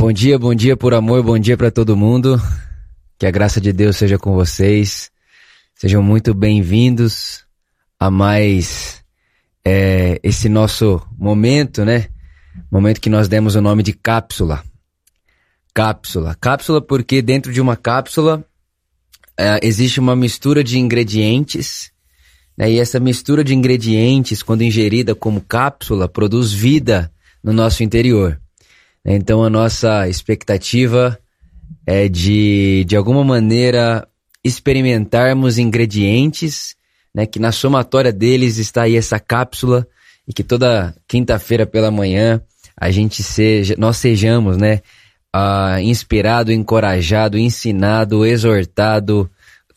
Bom 0.00 0.14
dia, 0.14 0.38
bom 0.38 0.54
dia 0.54 0.78
por 0.78 0.94
amor, 0.94 1.22
bom 1.22 1.38
dia 1.38 1.58
para 1.58 1.70
todo 1.70 1.94
mundo. 1.94 2.40
Que 3.18 3.26
a 3.26 3.30
graça 3.30 3.60
de 3.60 3.70
Deus 3.70 3.98
seja 3.98 4.18
com 4.18 4.32
vocês. 4.32 5.10
Sejam 5.74 6.02
muito 6.02 6.32
bem-vindos 6.32 7.44
a 7.98 8.10
mais 8.10 9.04
é, 9.62 10.18
esse 10.22 10.48
nosso 10.48 11.06
momento, 11.18 11.84
né? 11.84 12.08
Momento 12.72 12.98
que 12.98 13.10
nós 13.10 13.28
demos 13.28 13.56
o 13.56 13.60
nome 13.60 13.82
de 13.82 13.92
cápsula. 13.92 14.64
Cápsula. 15.74 16.34
Cápsula 16.34 16.80
porque 16.80 17.20
dentro 17.20 17.52
de 17.52 17.60
uma 17.60 17.76
cápsula 17.76 18.42
é, 19.36 19.60
existe 19.62 20.00
uma 20.00 20.16
mistura 20.16 20.64
de 20.64 20.78
ingredientes. 20.78 21.92
Né? 22.56 22.72
E 22.72 22.78
essa 22.78 22.98
mistura 22.98 23.44
de 23.44 23.54
ingredientes, 23.54 24.42
quando 24.42 24.62
ingerida 24.62 25.14
como 25.14 25.42
cápsula, 25.42 26.08
produz 26.08 26.50
vida 26.50 27.12
no 27.44 27.52
nosso 27.52 27.82
interior. 27.82 28.40
Então 29.04 29.42
a 29.42 29.50
nossa 29.50 30.08
expectativa 30.08 31.18
é 31.86 32.08
de, 32.08 32.84
de 32.86 32.96
alguma 32.96 33.24
maneira, 33.24 34.06
experimentarmos 34.44 35.58
ingredientes, 35.58 36.74
né, 37.14 37.26
que 37.26 37.38
na 37.38 37.52
somatória 37.52 38.12
deles 38.12 38.58
está 38.58 38.82
aí 38.82 38.96
essa 38.96 39.18
cápsula 39.18 39.86
e 40.26 40.32
que 40.32 40.44
toda 40.44 40.94
quinta-feira 41.08 41.66
pela 41.66 41.90
manhã 41.90 42.40
a 42.76 42.90
gente 42.90 43.22
seja, 43.22 43.74
nós 43.76 43.96
sejamos, 43.96 44.56
né, 44.56 44.80
uh, 45.34 45.78
inspirado, 45.80 46.52
encorajado, 46.52 47.38
ensinado, 47.38 48.24
exortado, 48.24 49.30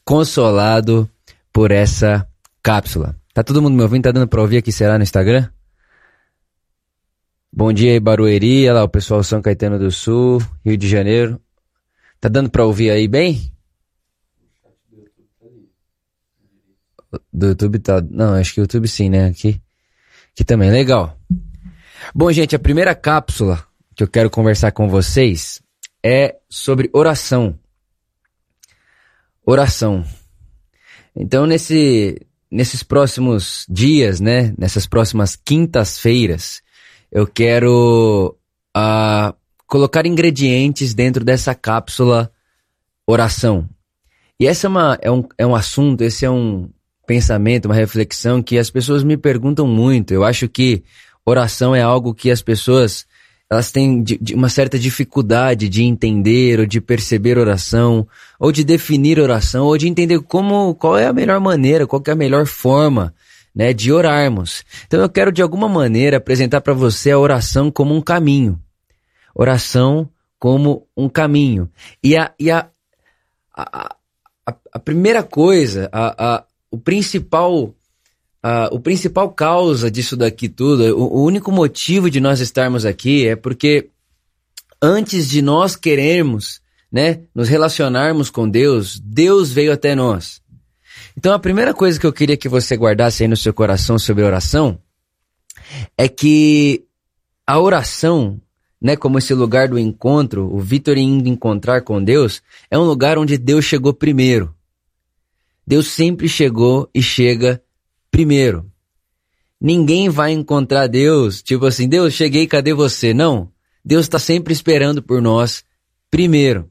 consolado 0.05 1.09
por 1.51 1.71
essa 1.71 2.27
cápsula. 2.61 3.15
Tá 3.33 3.43
todo 3.43 3.61
mundo 3.61 3.75
me 3.75 3.81
ouvindo? 3.81 4.03
Tá 4.03 4.11
dando 4.11 4.27
pra 4.27 4.41
ouvir 4.41 4.57
aqui, 4.57 4.71
será, 4.71 4.97
no 4.97 5.03
Instagram? 5.03 5.49
Bom 7.55 7.71
dia 7.71 7.91
aí, 7.91 7.99
Barueri, 7.99 8.63
olha 8.63 8.73
lá 8.73 8.83
o 8.83 8.89
pessoal 8.89 9.23
São 9.23 9.39
Caetano 9.39 9.77
do 9.77 9.91
Sul, 9.91 10.41
Rio 10.65 10.75
de 10.75 10.89
Janeiro. 10.89 11.39
Tá 12.19 12.27
dando 12.27 12.49
pra 12.49 12.65
ouvir 12.65 12.89
aí 12.89 13.07
bem? 13.07 13.53
Do 17.31 17.49
YouTube 17.49 17.77
tá. 17.77 18.01
Não, 18.01 18.33
acho 18.33 18.55
que 18.55 18.59
o 18.59 18.63
YouTube 18.63 18.87
sim, 18.87 19.07
né? 19.07 19.27
Aqui. 19.27 19.61
Aqui 20.31 20.43
também, 20.43 20.71
legal. 20.71 21.15
Bom, 22.15 22.31
gente, 22.31 22.55
a 22.55 22.59
primeira 22.59 22.95
cápsula 22.95 23.63
que 23.95 24.01
eu 24.01 24.07
quero 24.07 24.31
conversar 24.31 24.71
com 24.71 24.89
vocês 24.89 25.61
é 26.03 26.37
sobre 26.49 26.89
oração. 26.91 27.59
Oração. 29.45 30.03
Então, 31.15 31.45
nesse, 31.45 32.19
nesses 32.49 32.81
próximos 32.81 33.63
dias, 33.69 34.19
né? 34.19 34.55
Nessas 34.57 34.87
próximas 34.87 35.35
quintas-feiras, 35.35 36.62
eu 37.13 37.27
quero 37.27 38.35
uh, 38.75 39.33
colocar 39.67 40.07
ingredientes 40.07 40.95
dentro 40.95 41.23
dessa 41.23 41.53
cápsula 41.53 42.31
oração. 43.05 43.69
E 44.39 44.47
essa 44.47 44.65
é, 44.65 44.69
uma, 44.69 44.97
é, 44.99 45.11
um, 45.11 45.23
é 45.37 45.45
um 45.45 45.53
assunto, 45.53 46.01
esse 46.01 46.25
é 46.25 46.29
um 46.29 46.67
pensamento, 47.05 47.65
uma 47.65 47.75
reflexão 47.75 48.41
que 48.41 48.57
as 48.57 48.71
pessoas 48.71 49.03
me 49.03 49.15
perguntam 49.15 49.67
muito. 49.67 50.11
Eu 50.11 50.23
acho 50.23 50.49
que 50.49 50.83
oração 51.23 51.75
é 51.75 51.81
algo 51.83 52.15
que 52.15 52.31
as 52.31 52.41
pessoas 52.41 53.05
elas 53.47 53.71
têm 53.71 54.01
de, 54.01 54.17
de 54.17 54.33
uma 54.33 54.49
certa 54.49 54.79
dificuldade 54.79 55.69
de 55.69 55.83
entender 55.83 56.59
ou 56.59 56.65
de 56.65 56.81
perceber 56.81 57.37
oração, 57.37 58.07
ou 58.39 58.51
de 58.51 58.63
definir 58.63 59.19
oração, 59.19 59.65
ou 59.65 59.77
de 59.77 59.87
entender 59.87 60.19
como 60.21 60.73
qual 60.73 60.97
é 60.97 61.05
a 61.05 61.13
melhor 61.13 61.39
maneira, 61.39 61.85
qual 61.85 62.01
é 62.07 62.11
a 62.11 62.15
melhor 62.15 62.47
forma 62.47 63.13
né, 63.55 63.73
de 63.73 63.91
orarmos. 63.91 64.63
Então 64.85 65.01
eu 65.01 65.09
quero 65.09 65.31
de 65.31 65.41
alguma 65.41 65.69
maneira 65.69 66.17
apresentar 66.17 66.61
para 66.61 66.73
você 66.73 67.11
a 67.11 67.19
oração 67.19 67.69
como 67.71 67.95
um 67.95 68.01
caminho. 68.01 68.59
Oração 69.35 70.09
como 70.39 70.87
um 70.95 71.07
caminho. 71.07 71.69
E 72.03 72.17
a, 72.17 72.33
e 72.39 72.51
a, 72.51 72.67
a, 73.55 73.95
a, 74.45 74.55
a 74.73 74.79
primeira 74.79 75.23
coisa, 75.23 75.89
a, 75.91 76.35
a, 76.35 76.45
o 76.69 76.77
principal 76.77 77.73
a, 78.43 78.67
o 78.73 78.79
principal 78.79 79.31
causa 79.31 79.89
disso 79.89 80.17
daqui 80.17 80.49
tudo, 80.49 80.83
o, 80.97 81.19
o 81.19 81.23
único 81.23 81.49
motivo 81.49 82.09
de 82.09 82.19
nós 82.19 82.41
estarmos 82.41 82.85
aqui 82.85 83.25
é 83.25 83.37
porque 83.37 83.89
antes 84.81 85.29
de 85.29 85.41
nós 85.41 85.77
querermos, 85.77 86.59
né, 86.91 87.21
nos 87.33 87.47
relacionarmos 87.47 88.29
com 88.29 88.47
Deus, 88.47 88.99
Deus 88.99 89.49
veio 89.51 89.71
até 89.71 89.95
nós. 89.95 90.42
Então 91.17 91.33
a 91.33 91.39
primeira 91.39 91.73
coisa 91.73 91.99
que 91.99 92.05
eu 92.05 92.13
queria 92.13 92.37
que 92.37 92.49
você 92.49 92.75
guardasse 92.75 93.23
aí 93.23 93.29
no 93.29 93.37
seu 93.37 93.53
coração 93.53 93.99
sobre 93.99 94.23
oração 94.23 94.79
é 95.97 96.07
que 96.07 96.85
a 97.45 97.59
oração, 97.59 98.41
né, 98.81 98.95
como 98.95 99.17
esse 99.17 99.33
lugar 99.33 99.67
do 99.67 99.77
encontro, 99.77 100.53
o 100.53 100.59
Vitor 100.59 100.97
indo 100.97 101.27
encontrar 101.27 101.81
com 101.81 102.03
Deus, 102.03 102.41
é 102.69 102.77
um 102.77 102.83
lugar 102.83 103.17
onde 103.17 103.37
Deus 103.37 103.65
chegou 103.65 103.93
primeiro. 103.93 104.53
Deus 105.65 105.87
sempre 105.87 106.27
chegou 106.27 106.89
e 106.93 107.01
chega 107.01 107.61
primeiro. 108.11 108.69
Ninguém 109.59 110.09
vai 110.09 110.31
encontrar 110.31 110.87
Deus, 110.87 111.41
tipo 111.41 111.65
assim, 111.65 111.87
Deus, 111.87 112.13
cheguei, 112.13 112.45
cadê 112.47 112.73
você? 112.73 113.13
Não. 113.13 113.49
Deus 113.83 114.05
está 114.05 114.19
sempre 114.19 114.53
esperando 114.53 115.01
por 115.01 115.21
nós 115.21 115.63
primeiro. 116.11 116.69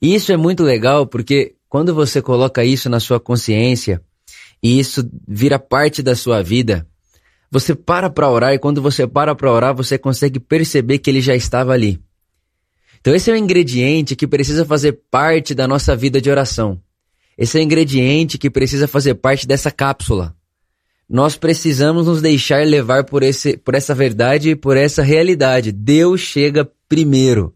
E 0.00 0.14
isso 0.14 0.32
é 0.32 0.36
muito 0.36 0.62
legal 0.62 1.06
porque 1.06 1.54
quando 1.70 1.94
você 1.94 2.20
coloca 2.20 2.64
isso 2.64 2.90
na 2.90 2.98
sua 2.98 3.20
consciência 3.20 4.02
e 4.60 4.80
isso 4.80 5.08
vira 5.26 5.56
parte 5.56 6.02
da 6.02 6.16
sua 6.16 6.42
vida, 6.42 6.84
você 7.48 7.76
para 7.76 8.10
para 8.10 8.28
orar 8.28 8.52
e 8.52 8.58
quando 8.58 8.82
você 8.82 9.06
para 9.06 9.36
para 9.36 9.52
orar, 9.52 9.72
você 9.72 9.96
consegue 9.96 10.40
perceber 10.40 10.98
que 10.98 11.08
ele 11.08 11.20
já 11.20 11.34
estava 11.34 11.72
ali. 11.72 12.02
Então 13.00 13.14
esse 13.14 13.30
é 13.30 13.34
um 13.34 13.36
ingrediente 13.36 14.16
que 14.16 14.26
precisa 14.26 14.66
fazer 14.66 14.98
parte 15.08 15.54
da 15.54 15.68
nossa 15.68 15.94
vida 15.94 16.20
de 16.20 16.28
oração. 16.28 16.82
Esse 17.38 17.56
é 17.56 17.60
um 17.60 17.64
ingrediente 17.64 18.36
que 18.36 18.50
precisa 18.50 18.88
fazer 18.88 19.14
parte 19.14 19.46
dessa 19.46 19.70
cápsula. 19.70 20.34
Nós 21.08 21.36
precisamos 21.36 22.08
nos 22.08 22.20
deixar 22.20 22.66
levar 22.66 23.04
por, 23.04 23.22
esse, 23.22 23.56
por 23.56 23.76
essa 23.76 23.94
verdade 23.94 24.50
e 24.50 24.56
por 24.56 24.76
essa 24.76 25.04
realidade. 25.04 25.70
Deus 25.70 26.20
chega 26.20 26.68
primeiro. 26.88 27.54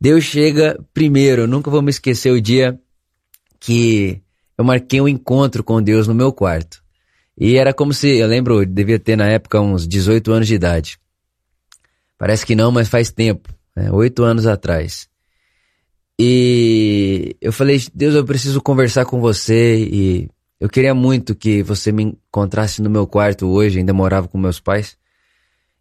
Deus 0.00 0.24
chega 0.24 0.84
primeiro. 0.92 1.46
Nunca 1.46 1.70
vou 1.70 1.80
me 1.80 1.90
esquecer 1.90 2.32
o 2.32 2.40
dia 2.40 2.78
que 3.60 4.22
eu 4.56 4.64
marquei 4.64 5.00
um 5.00 5.08
encontro 5.08 5.62
com 5.62 5.82
Deus 5.82 6.06
no 6.06 6.14
meu 6.14 6.32
quarto. 6.32 6.82
E 7.36 7.56
era 7.56 7.72
como 7.72 7.94
se, 7.94 8.16
eu 8.16 8.26
lembro, 8.26 8.66
devia 8.66 8.98
ter 8.98 9.16
na 9.16 9.26
época 9.28 9.60
uns 9.60 9.86
18 9.86 10.32
anos 10.32 10.48
de 10.48 10.54
idade. 10.54 10.98
Parece 12.18 12.44
que 12.44 12.56
não, 12.56 12.72
mas 12.72 12.88
faz 12.88 13.12
tempo, 13.12 13.48
né? 13.76 13.92
oito 13.92 14.24
anos 14.24 14.46
atrás. 14.46 15.08
E 16.18 17.36
eu 17.40 17.52
falei, 17.52 17.80
Deus, 17.94 18.16
eu 18.16 18.24
preciso 18.24 18.60
conversar 18.60 19.04
com 19.04 19.20
você 19.20 19.76
e 19.78 20.28
eu 20.58 20.68
queria 20.68 20.92
muito 20.92 21.36
que 21.36 21.62
você 21.62 21.92
me 21.92 22.02
encontrasse 22.02 22.82
no 22.82 22.90
meu 22.90 23.06
quarto 23.06 23.46
hoje, 23.46 23.78
ainda 23.78 23.94
morava 23.94 24.26
com 24.26 24.36
meus 24.36 24.58
pais. 24.58 24.96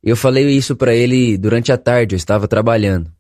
Eu 0.04 0.16
falei 0.16 0.48
isso 0.50 0.76
para 0.76 0.94
ele 0.94 1.36
durante 1.40 1.72
a 1.72 1.78
tarde, 1.78 2.14
eu 2.14 2.18
estava 2.18 2.48
trabalhando. 2.48 3.12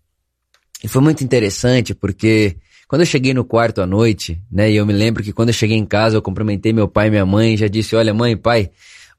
E 0.83 0.87
foi 0.87 1.01
muito 1.01 1.23
interessante 1.23 1.95
porque 1.95 2.55
quando 2.87 3.01
eu 3.01 3.05
cheguei 3.05 3.33
no 3.33 3.43
quarto 3.43 3.81
à 3.81 3.85
noite, 3.85 4.41
né, 4.51 4.71
e 4.71 4.77
eu 4.77 4.85
me 4.85 4.93
lembro 4.93 5.21
que 5.21 5.33
quando 5.33 5.49
eu 5.49 5.53
cheguei 5.53 5.77
em 5.77 5.85
casa, 5.85 6.15
eu 6.15 6.21
cumprimentei 6.21 6.71
meu 6.71 6.87
pai 6.87 7.07
e 7.07 7.09
minha 7.09 7.25
mãe, 7.25 7.57
já 7.57 7.67
disse, 7.67 7.95
olha 7.95 8.13
mãe, 8.13 8.37
pai, 8.37 8.69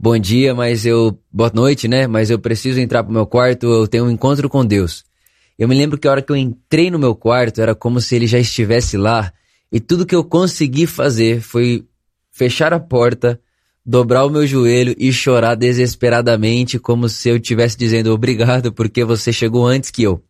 bom 0.00 0.18
dia, 0.18 0.54
mas 0.54 0.86
eu, 0.86 1.18
boa 1.30 1.50
noite, 1.54 1.86
né, 1.86 2.06
mas 2.06 2.30
eu 2.30 2.38
preciso 2.38 2.80
entrar 2.80 3.04
pro 3.04 3.12
meu 3.12 3.26
quarto, 3.26 3.66
eu 3.66 3.86
tenho 3.86 4.04
um 4.04 4.10
encontro 4.10 4.48
com 4.48 4.64
Deus. 4.64 5.04
Eu 5.58 5.68
me 5.68 5.74
lembro 5.74 5.98
que 5.98 6.08
a 6.08 6.10
hora 6.10 6.22
que 6.22 6.32
eu 6.32 6.36
entrei 6.36 6.90
no 6.90 6.98
meu 6.98 7.14
quarto, 7.14 7.60
era 7.60 7.74
como 7.74 8.00
se 8.00 8.16
ele 8.16 8.26
já 8.26 8.38
estivesse 8.38 8.96
lá, 8.96 9.32
e 9.70 9.78
tudo 9.78 10.06
que 10.06 10.14
eu 10.14 10.24
consegui 10.24 10.86
fazer 10.86 11.42
foi 11.42 11.84
fechar 12.32 12.72
a 12.72 12.80
porta, 12.80 13.38
dobrar 13.84 14.24
o 14.24 14.30
meu 14.30 14.46
joelho 14.46 14.94
e 14.98 15.12
chorar 15.12 15.54
desesperadamente, 15.54 16.78
como 16.78 17.08
se 17.08 17.28
eu 17.28 17.36
estivesse 17.36 17.76
dizendo 17.76 18.12
obrigado 18.12 18.72
porque 18.72 19.04
você 19.04 19.32
chegou 19.32 19.66
antes 19.66 19.90
que 19.90 20.02
eu. 20.02 20.22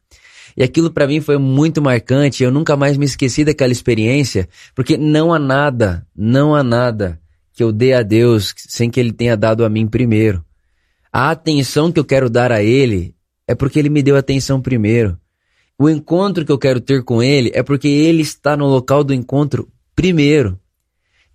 E 0.59 0.65
aquilo 0.65 0.91
para 0.91 1.07
mim 1.07 1.21
foi 1.21 1.39
muito 1.39 1.81
marcante, 1.81 2.43
eu 2.43 2.51
nunca 2.51 2.77
mais 2.77 2.97
me 2.97 3.05
esqueci 3.05 3.45
daquela 3.45 3.71
experiência, 3.71 4.49
porque 4.75 4.97
não 4.97 5.33
há 5.33 5.39
nada, 5.39 6.05
não 6.17 6.53
há 6.53 6.65
nada 6.65 7.21
que 7.53 7.63
eu 7.63 7.71
dê 7.71 7.95
a 7.95 8.03
Deus 8.03 8.53
sem 8.57 8.91
que 8.91 8.99
Ele 8.99 9.13
tenha 9.13 9.37
dado 9.37 9.65
a 9.65 9.69
mim 9.69 9.87
primeiro. 9.87 10.45
A 11.13 11.31
atenção 11.31 11.93
que 11.93 12.01
eu 12.01 12.05
quero 12.05 12.29
dar 12.29 12.51
a 12.51 12.61
Ele 12.61 13.15
é 13.47 13.55
porque 13.55 13.79
Ele 13.79 13.89
me 13.89 14.03
deu 14.03 14.17
atenção 14.17 14.61
primeiro. 14.61 15.17
O 15.79 15.89
encontro 15.89 16.45
que 16.45 16.51
eu 16.51 16.59
quero 16.59 16.81
ter 16.81 17.05
com 17.05 17.23
Ele 17.23 17.53
é 17.55 17.63
porque 17.63 17.87
Ele 17.87 18.23
está 18.23 18.57
no 18.57 18.67
local 18.67 19.05
do 19.05 19.15
encontro 19.15 19.69
primeiro. 19.95 20.59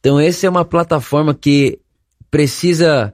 Então, 0.01 0.19
essa 0.19 0.45
é 0.45 0.49
uma 0.49 0.65
plataforma 0.65 1.33
que 1.33 1.79
precisa 2.29 3.13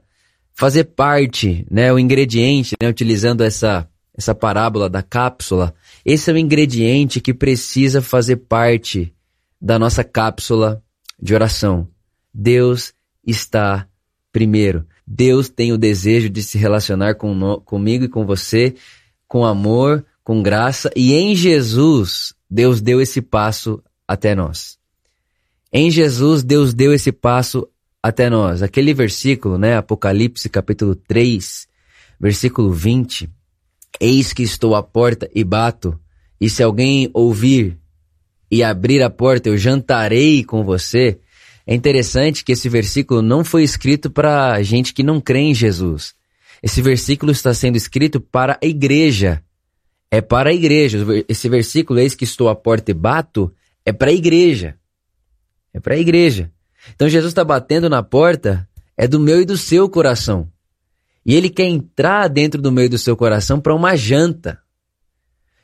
fazer 0.56 0.86
parte, 0.86 1.68
né, 1.70 1.94
o 1.94 2.00
ingrediente, 2.00 2.76
né, 2.82 2.90
utilizando 2.90 3.44
essa, 3.44 3.88
essa 4.20 4.36
parábola 4.36 4.90
da 4.90 5.02
cápsula, 5.02 5.74
esse 6.04 6.30
é 6.30 6.34
o 6.34 6.38
ingrediente 6.38 7.22
que 7.22 7.34
precisa 7.34 8.02
fazer 8.02 8.36
parte 8.36 9.14
da 9.62 9.80
nossa 9.80 10.04
cápsula 10.04 10.84
de 11.18 11.34
oração. 11.34 11.88
Deus 12.34 12.94
está 13.26 13.88
primeiro. 14.30 14.86
Deus 15.08 15.48
tem 15.48 15.72
o 15.72 15.78
desejo 15.78 16.30
de 16.30 16.44
se 16.44 16.58
relacionar 16.58 17.16
com 17.16 17.34
no, 17.34 17.62
comigo 17.62 18.04
e 18.04 18.10
com 18.10 18.26
você 18.26 18.76
com 19.26 19.46
amor, 19.46 20.04
com 20.24 20.42
graça, 20.42 20.90
e 20.96 21.14
em 21.14 21.36
Jesus, 21.36 22.34
Deus 22.50 22.82
deu 22.82 23.00
esse 23.00 23.22
passo 23.22 23.82
até 24.08 24.34
nós. 24.34 24.80
Em 25.72 25.92
Jesus, 25.92 26.44
Deus 26.44 26.74
deu 26.74 26.92
esse 26.92 27.12
passo 27.12 27.70
até 28.02 28.28
nós. 28.28 28.64
Aquele 28.64 28.92
versículo, 28.92 29.60
né, 29.60 29.78
Apocalipse 29.78 30.50
capítulo 30.50 30.96
3, 30.96 31.68
versículo 32.20 32.74
20, 32.74 33.30
Eis 34.00 34.34
que 34.34 34.44
estou 34.44 34.76
à 34.76 34.84
porta 34.84 35.30
e 35.34 35.44
bato, 35.44 36.00
e 36.40 36.50
se 36.50 36.64
alguém 36.64 37.10
ouvir 37.14 37.78
e 38.50 38.64
abrir 38.64 39.02
a 39.04 39.10
porta, 39.10 39.50
eu 39.50 39.58
jantarei 39.58 40.44
com 40.44 40.64
você. 40.64 41.20
É 41.68 41.76
interessante 41.76 42.44
que 42.44 42.54
esse 42.54 42.68
versículo 42.68 43.22
não 43.22 43.44
foi 43.44 43.64
escrito 43.64 44.10
para 44.10 44.62
gente 44.64 44.94
que 44.94 45.04
não 45.04 45.22
crê 45.22 45.40
em 45.40 45.54
Jesus. 45.54 46.16
Esse 46.64 46.82
versículo 46.82 47.32
está 47.32 47.54
sendo 47.54 47.78
escrito 47.78 48.20
para 48.20 48.58
a 48.62 48.66
igreja. 48.66 49.44
É 50.12 50.22
para 50.22 50.50
a 50.50 50.54
igreja. 50.54 51.06
Esse 51.28 51.48
versículo, 51.48 52.00
eis 52.00 52.16
que 52.16 52.24
estou 52.24 52.50
à 52.50 52.56
porta 52.56 52.92
e 52.92 52.94
bato, 52.94 53.54
é 53.86 53.94
para 53.94 54.10
a 54.10 54.14
igreja. 54.14 54.76
É 55.74 55.80
para 55.80 55.94
a 55.94 56.00
igreja. 56.00 56.52
Então 56.96 57.08
Jesus 57.08 57.32
está 57.32 57.44
batendo 57.44 57.90
na 57.90 58.02
porta, 58.02 58.68
é 58.98 59.08
do 59.08 59.20
meu 59.20 59.42
e 59.42 59.46
do 59.46 59.58
seu 59.58 59.88
coração. 59.90 60.50
E 61.26 61.36
ele 61.36 61.50
quer 61.50 61.66
entrar 61.66 62.28
dentro 62.28 62.62
do 62.62 62.72
meio 62.72 62.90
do 62.90 62.98
seu 62.98 63.16
coração 63.16 63.60
para 63.60 63.76
uma 63.76 63.96
janta. 63.96 64.60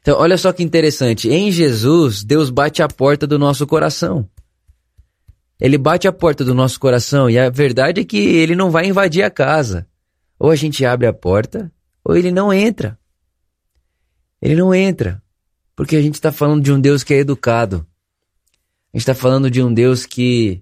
Então, 0.01 0.19
olha 0.19 0.37
só 0.37 0.53
que 0.53 0.61
interessante. 0.61 1.29
Em 1.29 1.51
Jesus, 1.51 2.23
Deus 2.23 2.49
bate 2.49 2.83
a 2.83 2.87
porta 2.87 3.25
do 3.25 3.39
nosso 3.39 3.65
coração. 3.65 4.29
Ele 5.59 5.77
bate 5.77 6.07
a 6.07 6.11
porta 6.11 6.43
do 6.43 6.53
nosso 6.53 6.79
coração 6.79 7.29
e 7.29 7.39
a 7.39 7.49
verdade 7.49 8.01
é 8.01 8.05
que 8.05 8.17
ele 8.17 8.55
não 8.55 8.69
vai 8.69 8.85
invadir 8.85 9.23
a 9.23 9.29
casa. 9.29 9.87
Ou 10.37 10.51
a 10.51 10.55
gente 10.55 10.85
abre 10.85 11.07
a 11.07 11.13
porta, 11.13 11.71
ou 12.03 12.15
ele 12.15 12.31
não 12.31 12.53
entra. 12.53 12.99
Ele 14.41 14.55
não 14.55 14.75
entra. 14.75 15.23
Porque 15.75 15.95
a 15.95 16.01
gente 16.01 16.15
está 16.15 16.31
falando 16.31 16.61
de 16.63 16.71
um 16.71 16.79
Deus 16.79 17.03
que 17.03 17.13
é 17.13 17.17
educado. 17.17 17.87
A 18.93 18.97
gente 18.97 19.01
está 19.01 19.15
falando 19.15 19.49
de 19.49 19.63
um 19.63 19.73
Deus 19.73 20.05
que 20.05 20.61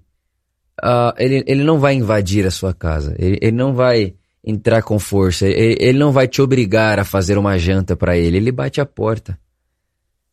uh, 0.81 1.13
ele, 1.17 1.43
ele 1.45 1.63
não 1.63 1.79
vai 1.79 1.95
invadir 1.95 2.45
a 2.45 2.51
sua 2.51 2.73
casa. 2.73 3.15
Ele, 3.19 3.37
ele 3.41 3.55
não 3.57 3.73
vai 3.73 4.15
entrar 4.43 4.81
com 4.81 4.99
força. 4.99 5.47
Ele, 5.47 5.97
não 5.97 6.11
vai 6.11 6.27
te 6.27 6.41
obrigar 6.41 6.99
a 6.99 7.05
fazer 7.05 7.37
uma 7.37 7.57
janta 7.57 7.95
para 7.95 8.17
ele. 8.17 8.37
Ele 8.37 8.51
bate 8.51 8.81
a 8.81 8.85
porta. 8.85 9.39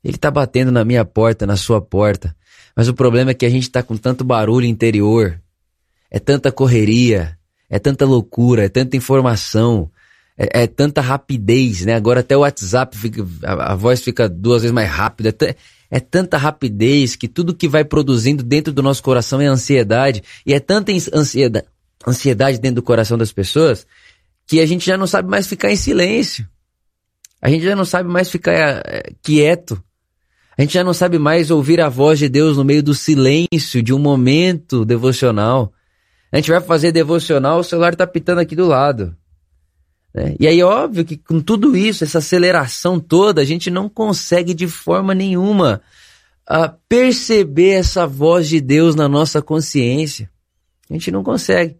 Ele 0.02 0.16
está 0.16 0.30
batendo 0.30 0.72
na 0.72 0.84
minha 0.84 1.04
porta, 1.04 1.46
na 1.46 1.56
sua 1.56 1.80
porta. 1.80 2.34
Mas 2.74 2.88
o 2.88 2.94
problema 2.94 3.30
é 3.30 3.34
que 3.34 3.46
a 3.46 3.50
gente 3.50 3.64
está 3.64 3.82
com 3.82 3.96
tanto 3.96 4.24
barulho 4.24 4.66
interior. 4.66 5.40
É 6.10 6.18
tanta 6.18 6.50
correria. 6.50 7.38
É 7.68 7.78
tanta 7.78 8.04
loucura. 8.04 8.64
É 8.64 8.68
tanta 8.68 8.96
informação. 8.96 9.90
É, 10.36 10.62
é 10.62 10.66
tanta 10.66 11.00
rapidez, 11.00 11.84
né? 11.84 11.94
Agora 11.94 12.20
até 12.20 12.36
o 12.36 12.40
WhatsApp, 12.40 12.96
fica, 12.96 13.26
a, 13.44 13.72
a 13.72 13.74
voz 13.76 14.02
fica 14.02 14.28
duas 14.28 14.62
vezes 14.62 14.74
mais 14.74 14.88
rápida. 14.88 15.34
É, 15.42 15.54
é 15.90 16.00
tanta 16.00 16.38
rapidez 16.38 17.14
que 17.14 17.28
tudo 17.28 17.54
que 17.54 17.68
vai 17.68 17.84
produzindo 17.84 18.42
dentro 18.42 18.72
do 18.72 18.82
nosso 18.82 19.02
coração 19.02 19.40
é 19.40 19.46
ansiedade. 19.46 20.22
E 20.46 20.54
é 20.54 20.58
tanta 20.58 20.92
ansiedade, 21.12 21.66
ansiedade 22.06 22.58
dentro 22.58 22.76
do 22.76 22.82
coração 22.82 23.19
das 23.19 23.32
pessoas 23.32 23.87
que 24.47 24.61
a 24.61 24.67
gente 24.67 24.85
já 24.85 24.97
não 24.97 25.06
sabe 25.06 25.29
mais 25.29 25.47
ficar 25.47 25.70
em 25.70 25.76
silêncio. 25.76 26.47
A 27.41 27.49
gente 27.49 27.64
já 27.64 27.76
não 27.76 27.85
sabe 27.85 28.08
mais 28.08 28.29
ficar 28.29 28.52
é, 28.85 29.12
quieto. 29.23 29.82
A 30.58 30.62
gente 30.62 30.75
já 30.75 30.85
não 30.85 30.93
sabe 30.93 31.19
mais 31.19 31.50
ouvir 31.50 31.81
a 31.81 31.88
voz 31.88 32.19
de 32.19 32.29
Deus 32.29 32.56
no 32.56 32.64
meio 32.64 32.82
do 32.82 32.93
silêncio 32.93 33.82
de 33.82 33.94
um 33.94 33.99
momento 33.99 34.85
devocional. 34.85 35.73
A 36.32 36.37
gente 36.37 36.50
vai 36.50 36.61
fazer 36.61 36.93
devocional, 36.93 37.61
o 37.61 37.64
celular 37.64 37.93
está 37.93 38.06
pitando 38.06 38.41
aqui 38.41 38.55
do 38.55 38.67
lado. 38.67 39.17
Né? 40.14 40.35
E 40.38 40.46
aí, 40.46 40.62
óbvio 40.62 41.05
que 41.05 41.17
com 41.17 41.41
tudo 41.41 41.76
isso, 41.76 42.05
essa 42.05 42.19
aceleração 42.19 43.00
toda, 43.00 43.41
a 43.41 43.44
gente 43.44 43.70
não 43.70 43.88
consegue 43.88 44.53
de 44.53 44.69
forma 44.69 45.14
nenhuma 45.14 45.81
uh, 46.50 46.76
perceber 46.88 47.70
essa 47.70 48.06
voz 48.06 48.49
de 48.49 48.61
Deus 48.61 48.94
na 48.94 49.08
nossa 49.08 49.41
consciência. 49.41 50.31
A 50.91 50.93
gente 50.93 51.11
não 51.11 51.23
consegue. 51.23 51.80